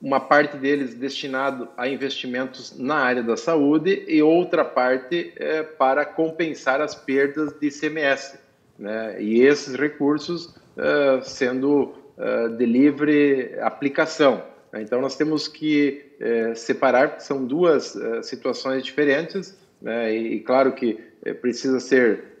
[0.00, 6.04] uma parte deles destinado a investimentos na área da saúde e outra parte é, para
[6.04, 8.38] compensar as perdas de ICMS.
[8.78, 9.22] Né?
[9.22, 14.42] E esses recursos é, sendo é, de livre aplicação.
[14.74, 20.12] Então, nós temos que é, separar, porque são duas situações diferentes, né?
[20.12, 20.98] e, e, claro que
[21.40, 22.34] precisa ser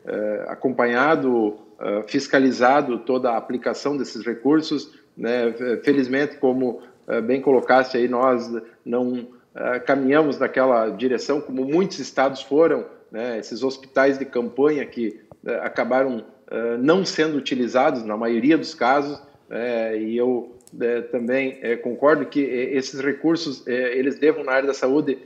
[0.48, 1.56] acompanhado,
[2.06, 4.92] fiscalizado toda a aplicação desses recursos.
[5.16, 5.54] Né?
[5.82, 6.82] Felizmente, como
[7.24, 8.50] bem colocasse aí, nós
[8.84, 15.20] não eh, caminhamos naquela direção, como muitos estados foram, né, esses hospitais de campanha que
[15.46, 16.24] eh, acabaram
[16.78, 19.20] não sendo utilizados na maioria dos casos,
[19.98, 20.54] e eu
[21.10, 25.18] também concordo que esses recursos eles devam na área da saúde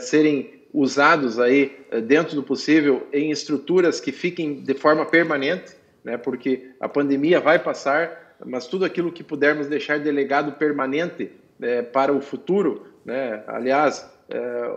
[0.00, 6.70] serem usados aí dentro do possível em estruturas que fiquem de forma permanente, né, porque
[6.80, 11.30] a pandemia vai passar, mas tudo aquilo que pudermos deixar delegado permanente
[11.60, 13.42] é, para o futuro, né?
[13.46, 14.70] aliás, é,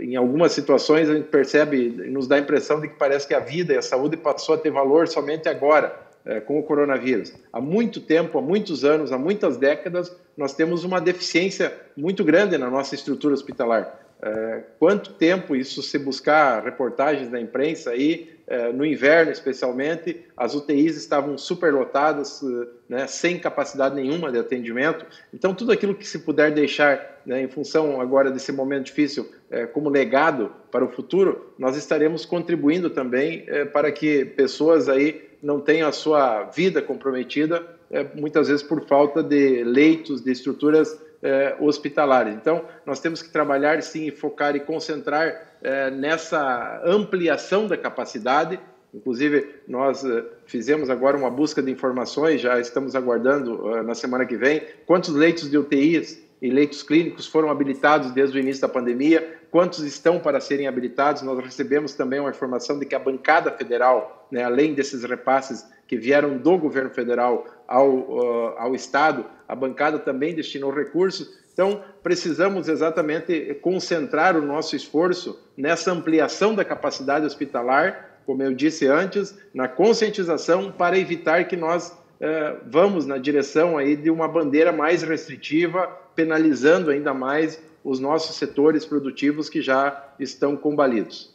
[0.00, 3.40] em algumas situações a gente percebe nos dá a impressão de que parece que a
[3.40, 7.32] vida e a saúde passou a ter valor somente agora, é, com o coronavírus.
[7.52, 12.58] Há muito tempo, há muitos anos, há muitas décadas, nós temos uma deficiência muito grande
[12.58, 14.05] na nossa estrutura hospitalar.
[14.22, 20.54] É, quanto tempo isso se buscar reportagens da imprensa aí, é, no inverno especialmente, as
[20.54, 25.04] UTIs estavam superlotadas, é, né, sem capacidade nenhuma de atendimento.
[25.34, 29.66] Então, tudo aquilo que se puder deixar, né, em função agora desse momento difícil, é,
[29.66, 35.60] como legado para o futuro, nós estaremos contribuindo também é, para que pessoas aí não
[35.60, 37.76] tenham a sua vida comprometida,
[38.14, 42.34] muitas vezes por falta de leitos, de estruturas eh, hospitalares.
[42.34, 48.60] Então, nós temos que trabalhar, sim, focar e concentrar eh, nessa ampliação da capacidade.
[48.92, 54.36] Inclusive, nós eh, fizemos agora uma busca de informações, já estamos aguardando na semana que
[54.36, 59.38] vem, quantos leitos de UTIs e leitos clínicos foram habilitados desde o início da pandemia,
[59.50, 61.22] quantos estão para serem habilitados.
[61.22, 65.96] Nós recebemos também uma informação de que a bancada federal, né, além desses repasses que
[65.96, 72.68] vieram do governo federal ao, uh, ao Estado, a bancada também destinou recursos Então, precisamos
[72.68, 79.66] exatamente concentrar o nosso esforço nessa ampliação da capacidade hospitalar, como eu disse antes, na
[79.66, 85.86] conscientização para evitar que nós eh, vamos na direção aí de uma bandeira mais restritiva,
[86.14, 91.34] penalizando ainda mais os nossos setores produtivos que já estão combalidos.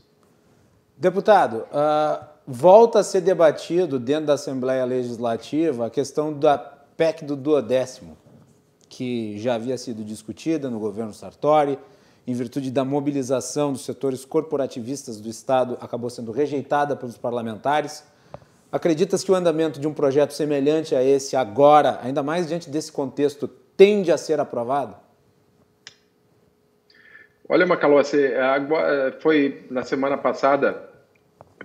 [0.97, 7.37] Deputado, uh, volta a ser debatido dentro da Assembleia Legislativa a questão da PEC do
[7.37, 8.17] duodécimo
[8.89, 11.79] que já havia sido discutida no governo Sartori,
[12.27, 18.03] em virtude da mobilização dos setores corporativistas do Estado, acabou sendo rejeitada pelos parlamentares.
[18.69, 22.91] Acreditas que o andamento de um projeto semelhante a esse agora, ainda mais diante desse
[22.91, 24.97] contexto, tende a ser aprovado?
[27.47, 28.17] Olha, Macalossi,
[29.21, 30.90] foi na semana passada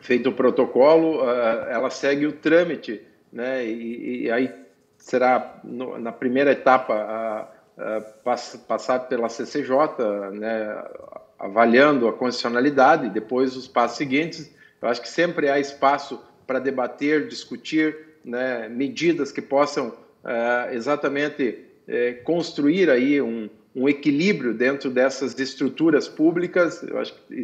[0.01, 1.29] feito o protocolo,
[1.69, 3.03] ela segue o trâmite,
[3.33, 3.65] né?
[3.65, 4.51] E, e aí
[4.99, 7.49] será no, na primeira etapa a,
[7.79, 9.71] a, pass, passar pela CCJ,
[10.33, 10.85] né,
[11.39, 14.53] avaliando a constitucionalidade, depois os passos seguintes.
[14.83, 21.65] Eu acho que sempre há espaço para debater, discutir né, medidas que possam uh, exatamente
[21.87, 26.83] uh, construir aí um, um equilíbrio dentro dessas estruturas públicas.
[26.83, 27.41] Eu acho que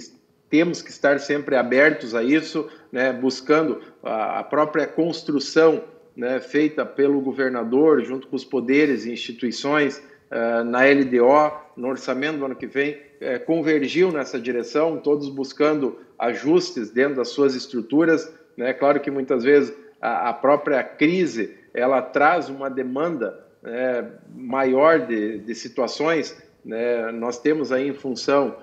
[0.52, 5.82] temos que estar sempre abertos a isso, né, buscando a, própria construção
[6.14, 9.96] né, feita pelo governador, junto com os poderes e instituições,
[10.30, 15.98] uh, na LDO, no orçamento do ano que vem, uh, convergiu nessa direção, todos buscando
[16.18, 18.30] ajustes dentro das suas estruturas.
[18.54, 18.74] Né?
[18.74, 25.38] Claro que muitas vezes a, a própria crise ela traz uma demanda né, maior de,
[25.38, 26.36] de situações.
[26.62, 27.10] Né?
[27.10, 28.54] Nós temos aí, em função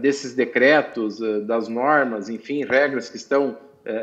[0.00, 3.56] desses decretos, das normas, enfim, regras que estão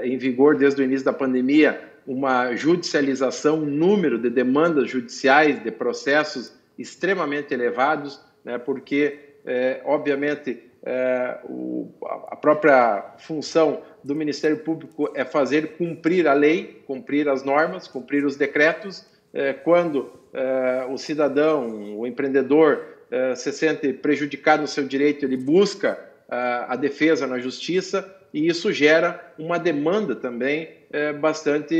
[0.03, 5.71] em vigor desde o início da pandemia, uma judicialização, um número de demandas judiciais, de
[5.71, 11.89] processos extremamente elevados, né, porque, é, obviamente, é, o,
[12.29, 18.23] a própria função do Ministério Público é fazer cumprir a lei, cumprir as normas, cumprir
[18.23, 19.05] os decretos.
[19.33, 20.11] É, quando
[20.89, 25.97] o cidadão, o empreendedor, é, se sente prejudicado no seu direito, ele busca
[26.29, 26.35] é,
[26.67, 31.73] a defesa na justiça e isso gera uma demanda também é, bastante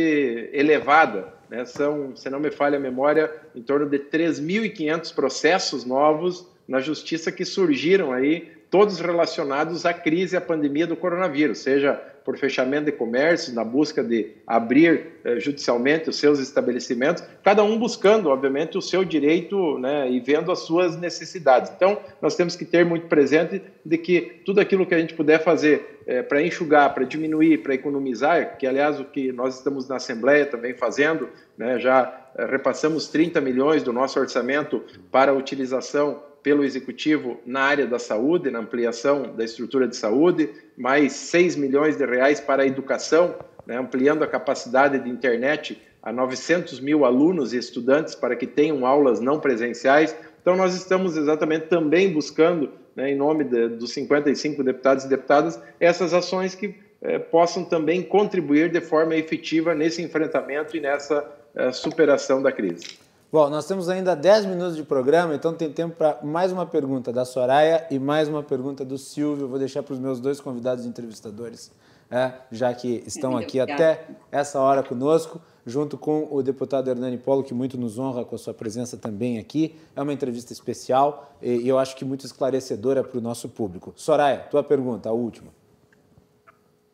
[0.53, 1.27] elevada.
[1.49, 1.65] Né?
[1.65, 7.33] São, se não me falha a memória, em torno de 3.500 processos novos na justiça
[7.33, 12.91] que surgiram aí, todos relacionados à crise à pandemia do coronavírus, seja por fechamento de
[12.91, 18.81] comércio, na busca de abrir eh, judicialmente os seus estabelecimentos, cada um buscando, obviamente, o
[18.81, 21.71] seu direito né, e vendo as suas necessidades.
[21.75, 25.43] Então, nós temos que ter muito presente de que tudo aquilo que a gente puder
[25.43, 29.97] fazer eh, para enxugar, para diminuir, para economizar, que aliás o que nós estamos na
[29.97, 36.23] Assembleia também fazendo, né, já eh, repassamos 30 milhões do nosso orçamento para a utilização
[36.45, 41.97] pelo Executivo na área da saúde, na ampliação da estrutura de saúde, mais 6 milhões
[41.97, 43.33] de reais para a educação,
[43.65, 48.85] né, ampliando a capacidade de internet a 900 mil alunos e estudantes para que tenham
[48.85, 50.15] aulas não presenciais.
[50.39, 55.59] Então, nós estamos exatamente também buscando, né, em nome de, dos 55 deputados e deputadas,
[55.79, 61.71] essas ações que eh, possam também contribuir de forma efetiva nesse enfrentamento e nessa eh,
[61.71, 63.03] superação da crise.
[63.35, 67.11] Bom, nós temos ainda 10 minutos de programa, então tem tempo para mais uma pergunta
[67.11, 69.49] da Soraya e mais uma pergunta do Silvio.
[69.49, 71.69] Vou deixar para os meus dois convidados entrevistadores,
[72.09, 77.43] é, já que estão aqui até essa hora conosco, junto com o deputado Hernani Polo,
[77.43, 79.75] que muito nos honra com a sua presença também aqui.
[79.93, 83.91] É uma entrevista especial e eu acho que muito esclarecedora para o nosso público.
[83.97, 85.49] Soraya, tua pergunta, a última.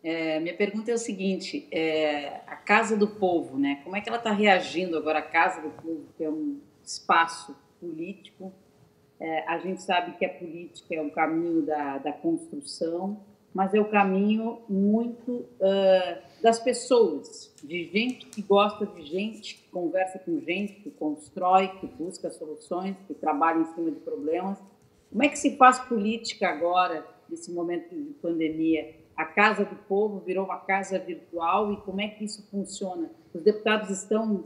[0.04, 3.82] É, minha pergunta é o seguinte: é, a Casa do Povo, né?
[3.84, 7.56] Como é que ela está reagindo agora à Casa do Povo, que é um espaço
[7.80, 8.52] político?
[9.20, 13.22] É, a gente sabe que a política é o caminho da, da construção,
[13.54, 19.70] mas é o caminho muito uh, das pessoas, de gente que gosta de gente, que
[19.70, 24.58] conversa com gente, que constrói, que busca soluções, que trabalha em cima de problemas.
[25.12, 29.01] Como é que se faz política agora, nesse momento de pandemia?
[29.22, 33.12] A Casa do Povo virou uma casa virtual e como é que isso funciona?
[33.32, 34.46] Os deputados estão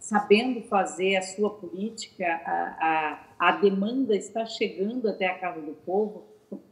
[0.00, 5.72] sabendo fazer a sua política, a, a, a demanda está chegando até a Casa do
[5.72, 6.24] Povo.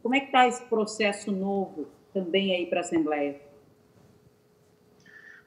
[0.03, 3.41] Como é que está esse processo novo também aí para a Assembleia?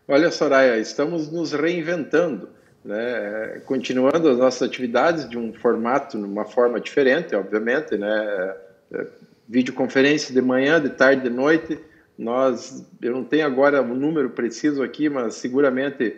[0.07, 2.49] Olha, Soraya, estamos nos reinventando,
[2.85, 3.61] né?
[3.65, 8.55] continuando as nossas atividades de um formato, numa forma diferente, obviamente, né?
[8.93, 9.07] É,
[9.47, 11.79] videoconferência de manhã, de tarde, de noite,
[12.18, 16.15] nós, eu não tenho agora o um número preciso aqui, mas seguramente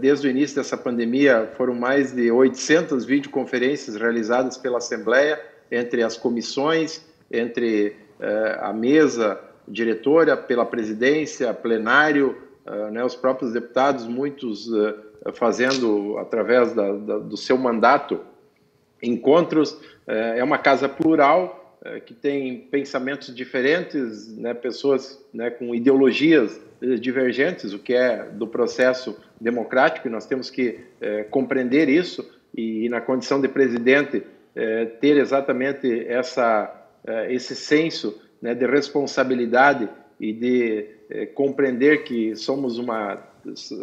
[0.00, 6.16] desde o início dessa pandemia, foram mais de 800 videoconferências realizadas pela Assembleia, entre as
[6.16, 7.96] comissões, entre
[8.60, 12.36] a mesa diretora, pela presidência, plenário,
[12.90, 14.68] né, os próprios deputados, muitos
[15.34, 18.20] fazendo, através da, da, do seu mandato,
[19.00, 19.78] encontros.
[20.06, 21.63] É uma casa plural,
[22.06, 26.60] que tem pensamentos diferentes, né, pessoas né, com ideologias
[27.00, 32.86] divergentes, o que é do processo democrático, e nós temos que é, compreender isso e,
[32.86, 34.22] e, na condição de presidente,
[34.54, 39.88] é, ter exatamente essa, é, esse senso né, de responsabilidade
[40.20, 43.22] e de é, compreender que somos uma,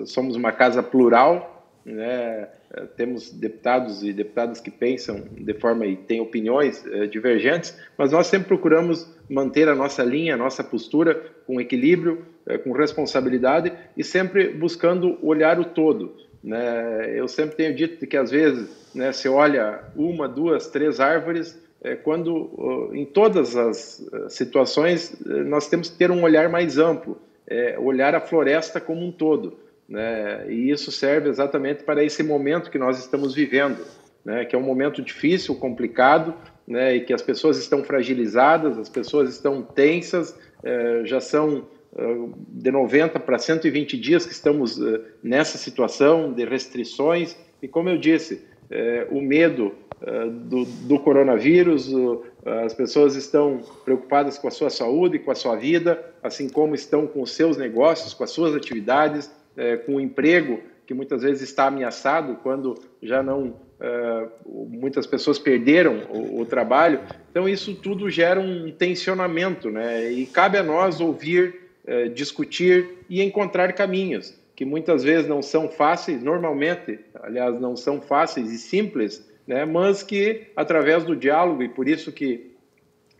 [0.05, 5.95] somos uma casa plural, né, eh, temos deputados e deputadas que pensam de forma e
[5.95, 11.15] têm opiniões eh, divergentes, mas nós sempre procuramos manter a nossa linha, a nossa postura
[11.47, 16.15] com equilíbrio, eh, com responsabilidade e sempre buscando olhar o todo.
[16.43, 17.13] Né?
[17.15, 21.59] Eu sempre tenho dito que às vezes né, olha uma, duas, três árvores,
[22.03, 27.17] quando em todas as situações nós temos que ter um olhar mais amplo,
[27.79, 29.57] olhar a floresta como um todo.
[29.91, 30.45] Né?
[30.49, 33.85] E isso serve exatamente para esse momento que nós estamos vivendo,
[34.23, 34.45] né?
[34.45, 36.33] que é um momento difícil, complicado,
[36.65, 36.95] né?
[36.95, 42.15] e que as pessoas estão fragilizadas, as pessoas estão tensas, eh, já são eh,
[42.47, 47.97] de 90 para 120 dias que estamos eh, nessa situação de restrições, e como eu
[47.97, 49.73] disse, eh, o medo
[50.49, 51.93] do, do, coronavírus,
[52.65, 57.05] as pessoas estão preocupadas com a sua saúde, com a sua vida, assim como estão
[57.05, 61.41] com os seus negócios, com as suas atividades, é, com o emprego que muitas vezes
[61.41, 66.99] está ameaçado quando já não é, muitas pessoas perderam o, o, trabalho.
[67.31, 70.11] Então isso tudo gera um tensionamento, né?
[70.11, 75.67] E cabe a nós ouvir, é, discutir e encontrar caminhos que muitas vezes não são
[75.67, 79.65] fáceis, normalmente, aliás, não são fáceis e simples, né?
[79.65, 82.51] Mas que através do diálogo e por isso que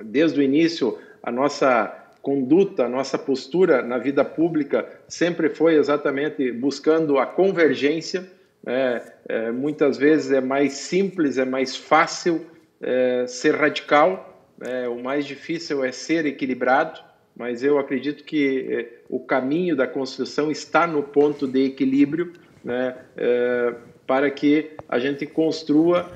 [0.03, 7.18] desde o início a nossa conduta, nossa postura na vida pública sempre foi exatamente buscando
[7.18, 8.30] a convergência.
[8.65, 12.45] É, é, muitas vezes é mais simples, é mais fácil
[12.80, 16.99] é, ser radical, é, o mais difícil é ser equilibrado,
[17.35, 22.34] mas eu acredito que é, o caminho da construção está no ponto de equilíbrio,
[22.64, 23.73] né, é,
[24.06, 26.11] para que a gente construa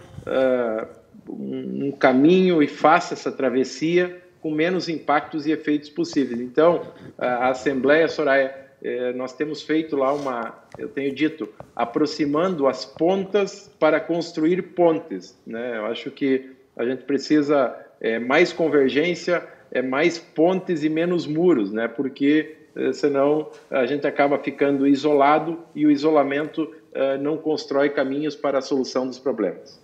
[1.30, 6.40] um, um caminho e faça essa travessia com menos impactos e efeitos possíveis.
[6.40, 6.84] Então,
[7.18, 13.76] a Assembleia, Soraya, é, nós temos feito lá uma, eu tenho dito, aproximando as pontas
[13.80, 15.36] para construir pontes.
[15.48, 15.78] Né?
[15.78, 21.72] Eu acho que a gente precisa é, mais convergência, é mais pontes e menos muros,
[21.72, 21.88] né?
[21.88, 28.36] porque é, senão a gente acaba ficando isolado e o isolamento é, não constrói caminhos
[28.36, 29.84] para a solução dos problemas.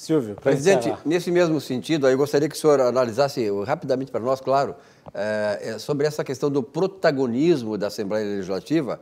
[0.00, 1.02] Silvio, Presidente, encerrar.
[1.04, 4.74] nesse mesmo sentido, eu gostaria que o senhor analisasse rapidamente para nós, claro,
[5.12, 8.98] é, sobre essa questão do protagonismo da Assembleia Legislativa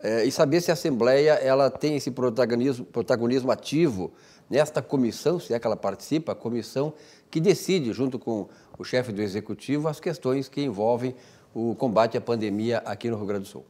[0.00, 4.12] é, e saber se a Assembleia ela tem esse protagonismo, protagonismo ativo
[4.50, 6.94] nesta comissão, se é que ela participa, a comissão
[7.30, 11.14] que decide, junto com o chefe do Executivo, as questões que envolvem
[11.54, 13.64] o combate à pandemia aqui no Rio Grande do Sul.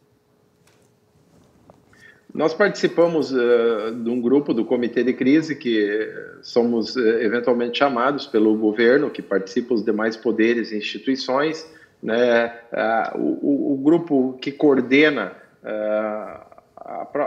[2.32, 6.09] Nós participamos uh, de um grupo do Comitê de Crise, que
[6.43, 11.69] somos uh, eventualmente chamados pelo governo, que participa os demais poderes e instituições.
[12.02, 12.47] Né?
[12.73, 15.32] Uh, o, o, grupo que coordena
[15.62, 16.47] a,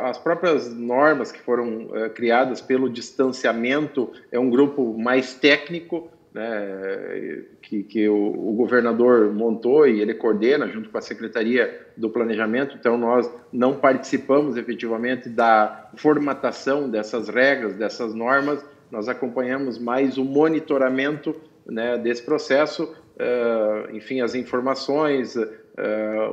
[0.09, 7.83] as próprias normas que foram criadas pelo distanciamento é um grupo mais técnico, né, que,
[7.83, 12.75] que o, o, governador montou e ele coordena junto com a Secretaria do Planejamento.
[12.75, 20.23] Então, nós não participamos efetivamente da formatação dessas regras, dessas normas, nós acompanhamos mais o
[20.23, 21.35] monitoramento
[21.65, 25.49] né, desse processo, uh, enfim, as informações, uh,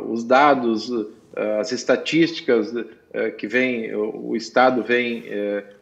[0.08, 1.10] os dados, uh,
[1.58, 2.72] as estatísticas
[3.38, 5.24] que vem, o, o Estado vem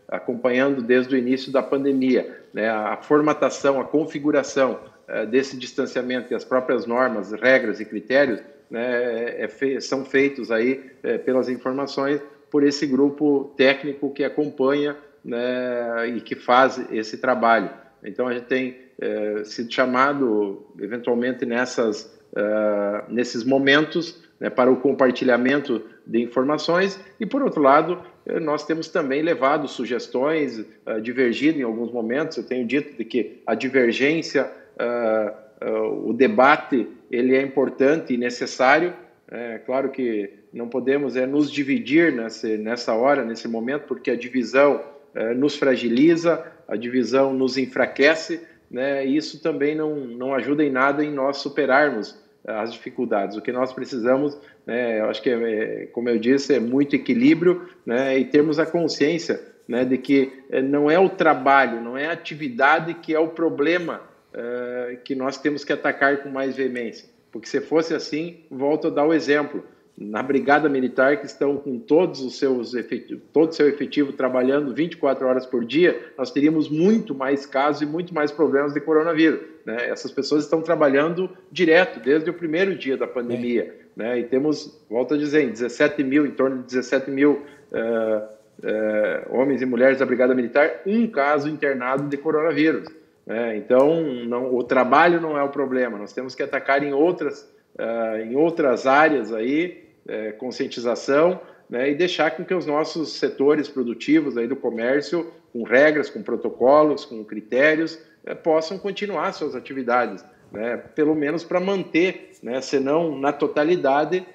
[0.08, 6.36] acompanhando desde o início da pandemia né, a formatação, a configuração uh, desse distanciamento e
[6.36, 12.20] as próprias normas, regras e critérios né, é fe são feitos aí é, pelas informações
[12.50, 17.70] por esse grupo técnico que acompanha né, e que faz esse trabalho.
[18.04, 24.76] Então a gente tem é, sido chamado eventualmente nessas uh, nesses momentos né, para o
[24.76, 31.58] compartilhamento de informações e por outro lado eh, nós temos também levado sugestões, uh, divergido
[31.58, 32.36] em alguns momentos.
[32.36, 38.16] Eu tenho dito de que a divergência, uh, uh, o debate, ele é importante e
[38.16, 38.92] necessário,
[39.30, 44.16] É claro que não podemos é, nos dividir nessa, nessa hora, nesse momento, porque a
[44.16, 44.82] divisão
[45.14, 48.40] é, nos fragiliza, a divisão nos enfraquece,
[48.70, 49.06] né?
[49.06, 52.18] E isso também não, não ajuda em nada em nós superarmos
[52.48, 53.36] as dificuldades.
[53.36, 57.68] O que nós precisamos, né, eu acho que, é, como eu disse, é muito equilíbrio
[57.84, 62.06] né, e termos a consciência né, de que é, não é o trabalho, não é
[62.06, 64.00] a atividade que é o problema
[64.32, 67.08] é, que nós temos que atacar com mais veemência.
[67.30, 69.64] Porque se fosse assim, volto a dar o exemplo.
[70.00, 74.72] Na Brigada Militar, que estão com todos os seus efetivos, todo o seu efetivo trabalhando
[74.72, 79.40] 24 horas por dia, nós teríamos muito mais casos e muito mais problemas de coronavírus.
[79.66, 79.88] Né?
[79.88, 83.74] Essas pessoas estão trabalhando direto, desde o primeiro dia da pandemia.
[83.96, 84.20] Né?
[84.20, 87.42] E temos, volto a dizer, 17 mil, em torno de 17 mil
[87.72, 88.24] uh,
[88.62, 92.88] uh, homens e mulheres da Brigada Militar, um caso internado de coronavírus.
[93.26, 93.56] Né?
[93.56, 98.22] Então, não, o trabalho não é o problema, nós temos que atacar em outras, uh,
[98.22, 101.90] em outras áreas aí, uh, conscientização, né?
[101.90, 107.04] e deixar com que os nossos setores produtivos aí do comércio, com regras, com protocolos,
[107.04, 110.76] com critérios, uh, possam continuar suas atividades, né?
[110.76, 112.60] pelo menos para manter, né?
[112.60, 114.26] se não na totalidade,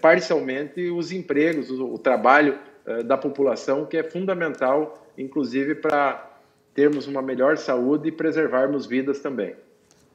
[0.00, 2.58] parcialmente os empregos, o, o trabalho
[3.04, 6.32] da população, que é fundamental, inclusive para
[6.74, 9.54] termos uma melhor saúde e preservarmos vidas também.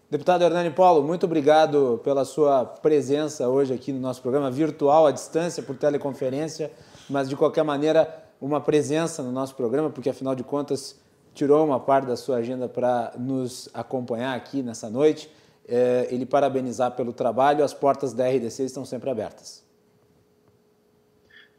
[0.10, 5.12] Deputado Hernani Polo, muito obrigado pela sua presença hoje aqui no nosso programa virtual, à
[5.12, 6.72] distância, por teleconferência,
[7.10, 10.98] mas de qualquer maneira, uma presença no nosso programa, porque afinal de contas
[11.34, 15.30] tirou uma parte da sua agenda para nos acompanhar aqui nessa noite.
[15.68, 19.62] É, ele parabenizar pelo trabalho, as portas da RDC estão sempre abertas.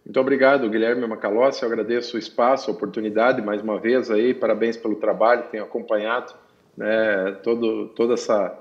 [0.02, 1.62] Muito obrigado, Guilherme Macalossi.
[1.62, 4.32] Eu agradeço o espaço, a oportunidade, mais uma vez aí.
[4.32, 6.47] Parabéns pelo trabalho, tenho acompanhado
[6.78, 8.56] né, todo, toda essa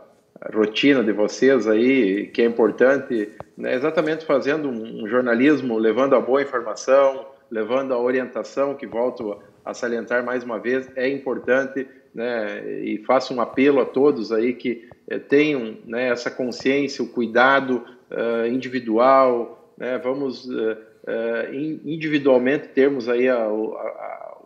[0.51, 6.41] rotina de vocês aí, que é importante, né, exatamente fazendo um jornalismo, levando a boa
[6.41, 12.97] informação, levando a orientação, que volto a salientar mais uma vez, é importante, né, e
[13.05, 18.47] faço um apelo a todos aí que eh, tenham né, essa consciência, o cuidado uh,
[18.47, 20.45] individual, né, vamos...
[20.45, 24.37] Uh, uh, individualmente termos aí a, a,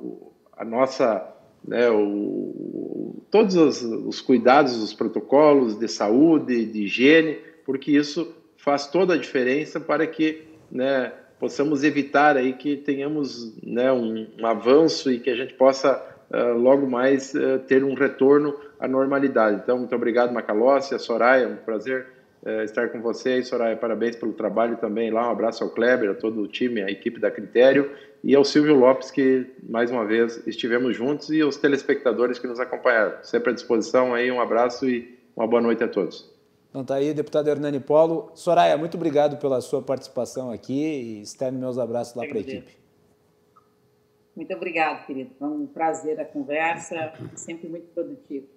[0.58, 1.28] a nossa,
[1.68, 8.88] né, o, todos os, os, cuidados, os protocolos de saúde, de higiene, porque isso faz
[8.88, 15.12] toda a diferença para que né, possamos evitar aí que tenhamos né, um, um avanço
[15.12, 19.62] e que a gente possa uh, logo mais uh, ter um retorno à normalidade.
[19.64, 22.08] Então, muito obrigado, Macalossi, a Soraya, um prazer
[22.46, 23.48] é, estar com vocês.
[23.48, 25.28] Soraya, parabéns pelo trabalho também lá.
[25.28, 27.92] Um abraço ao Kleber, a todo o time, a equipe da Critério
[28.24, 32.60] e ao Silvio Lopes, que mais uma vez estivemos juntos, e aos telespectadores que nos
[32.60, 33.24] acompanharam.
[33.24, 36.32] Sempre à disposição aí, um abraço e uma boa noite a todos.
[36.70, 38.32] Então tá aí, deputado Hernani Polo.
[38.34, 42.82] Soraya, muito obrigado pela sua participação aqui e externo meus abraços lá para a equipe.
[44.36, 45.32] Muito obrigado, querido.
[45.38, 48.48] Foi um prazer a conversa, sempre muito produtivo.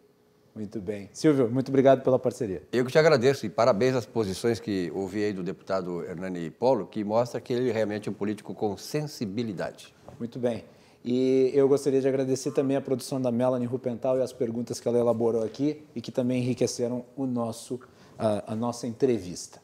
[0.55, 1.11] Muito bem.
[1.13, 2.63] Silvio, muito obrigado pela parceria.
[2.73, 6.87] Eu que te agradeço e parabéns às posições que ouvi aí do deputado Hernani Polo,
[6.87, 9.93] que mostra que ele realmente é um político com sensibilidade.
[10.19, 10.65] Muito bem.
[11.05, 14.87] E eu gostaria de agradecer também a produção da Melanie Rupental e as perguntas que
[14.87, 17.81] ela elaborou aqui e que também enriqueceram o nosso,
[18.19, 19.61] a, a nossa entrevista.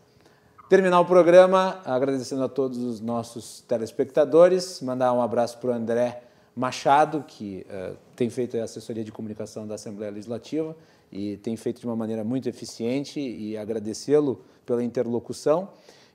[0.69, 6.23] Terminar o programa agradecendo a todos os nossos telespectadores, mandar um abraço para o André
[6.55, 10.77] Machado, que uh, tem feito a assessoria de comunicação da Assembleia Legislativa
[11.13, 15.69] e tem feito de uma maneira muito eficiente e agradecê-lo pela interlocução.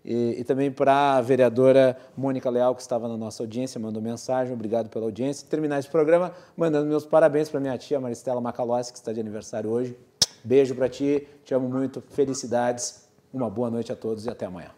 [0.03, 4.53] E, e também para a vereadora Mônica Leal, que estava na nossa audiência, mandou mensagem,
[4.53, 5.47] obrigado pela audiência.
[5.49, 9.69] Terminar esse programa mandando meus parabéns para minha tia Maristela Macalossi, que está de aniversário
[9.69, 9.97] hoje.
[10.43, 14.69] Beijo para ti, te amo muito, felicidades, uma boa noite a todos e até amanhã.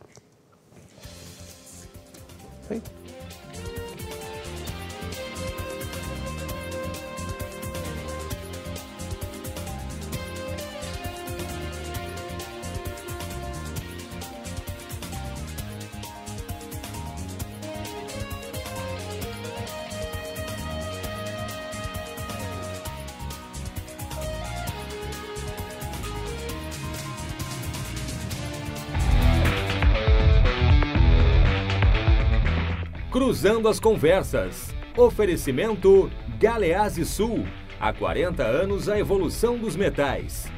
[33.37, 34.73] Cruzando as Conversas.
[34.97, 36.09] Oferecimento
[36.39, 37.45] Galeazzi Sul.
[37.79, 40.51] Há 40 anos a evolução dos metais.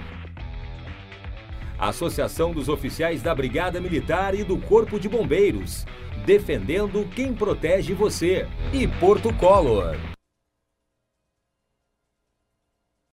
[1.78, 5.86] Associação dos Oficiais da Brigada Militar e do Corpo de Bombeiros.
[6.26, 8.48] Defendendo quem protege você.
[8.72, 9.98] E Porto Color.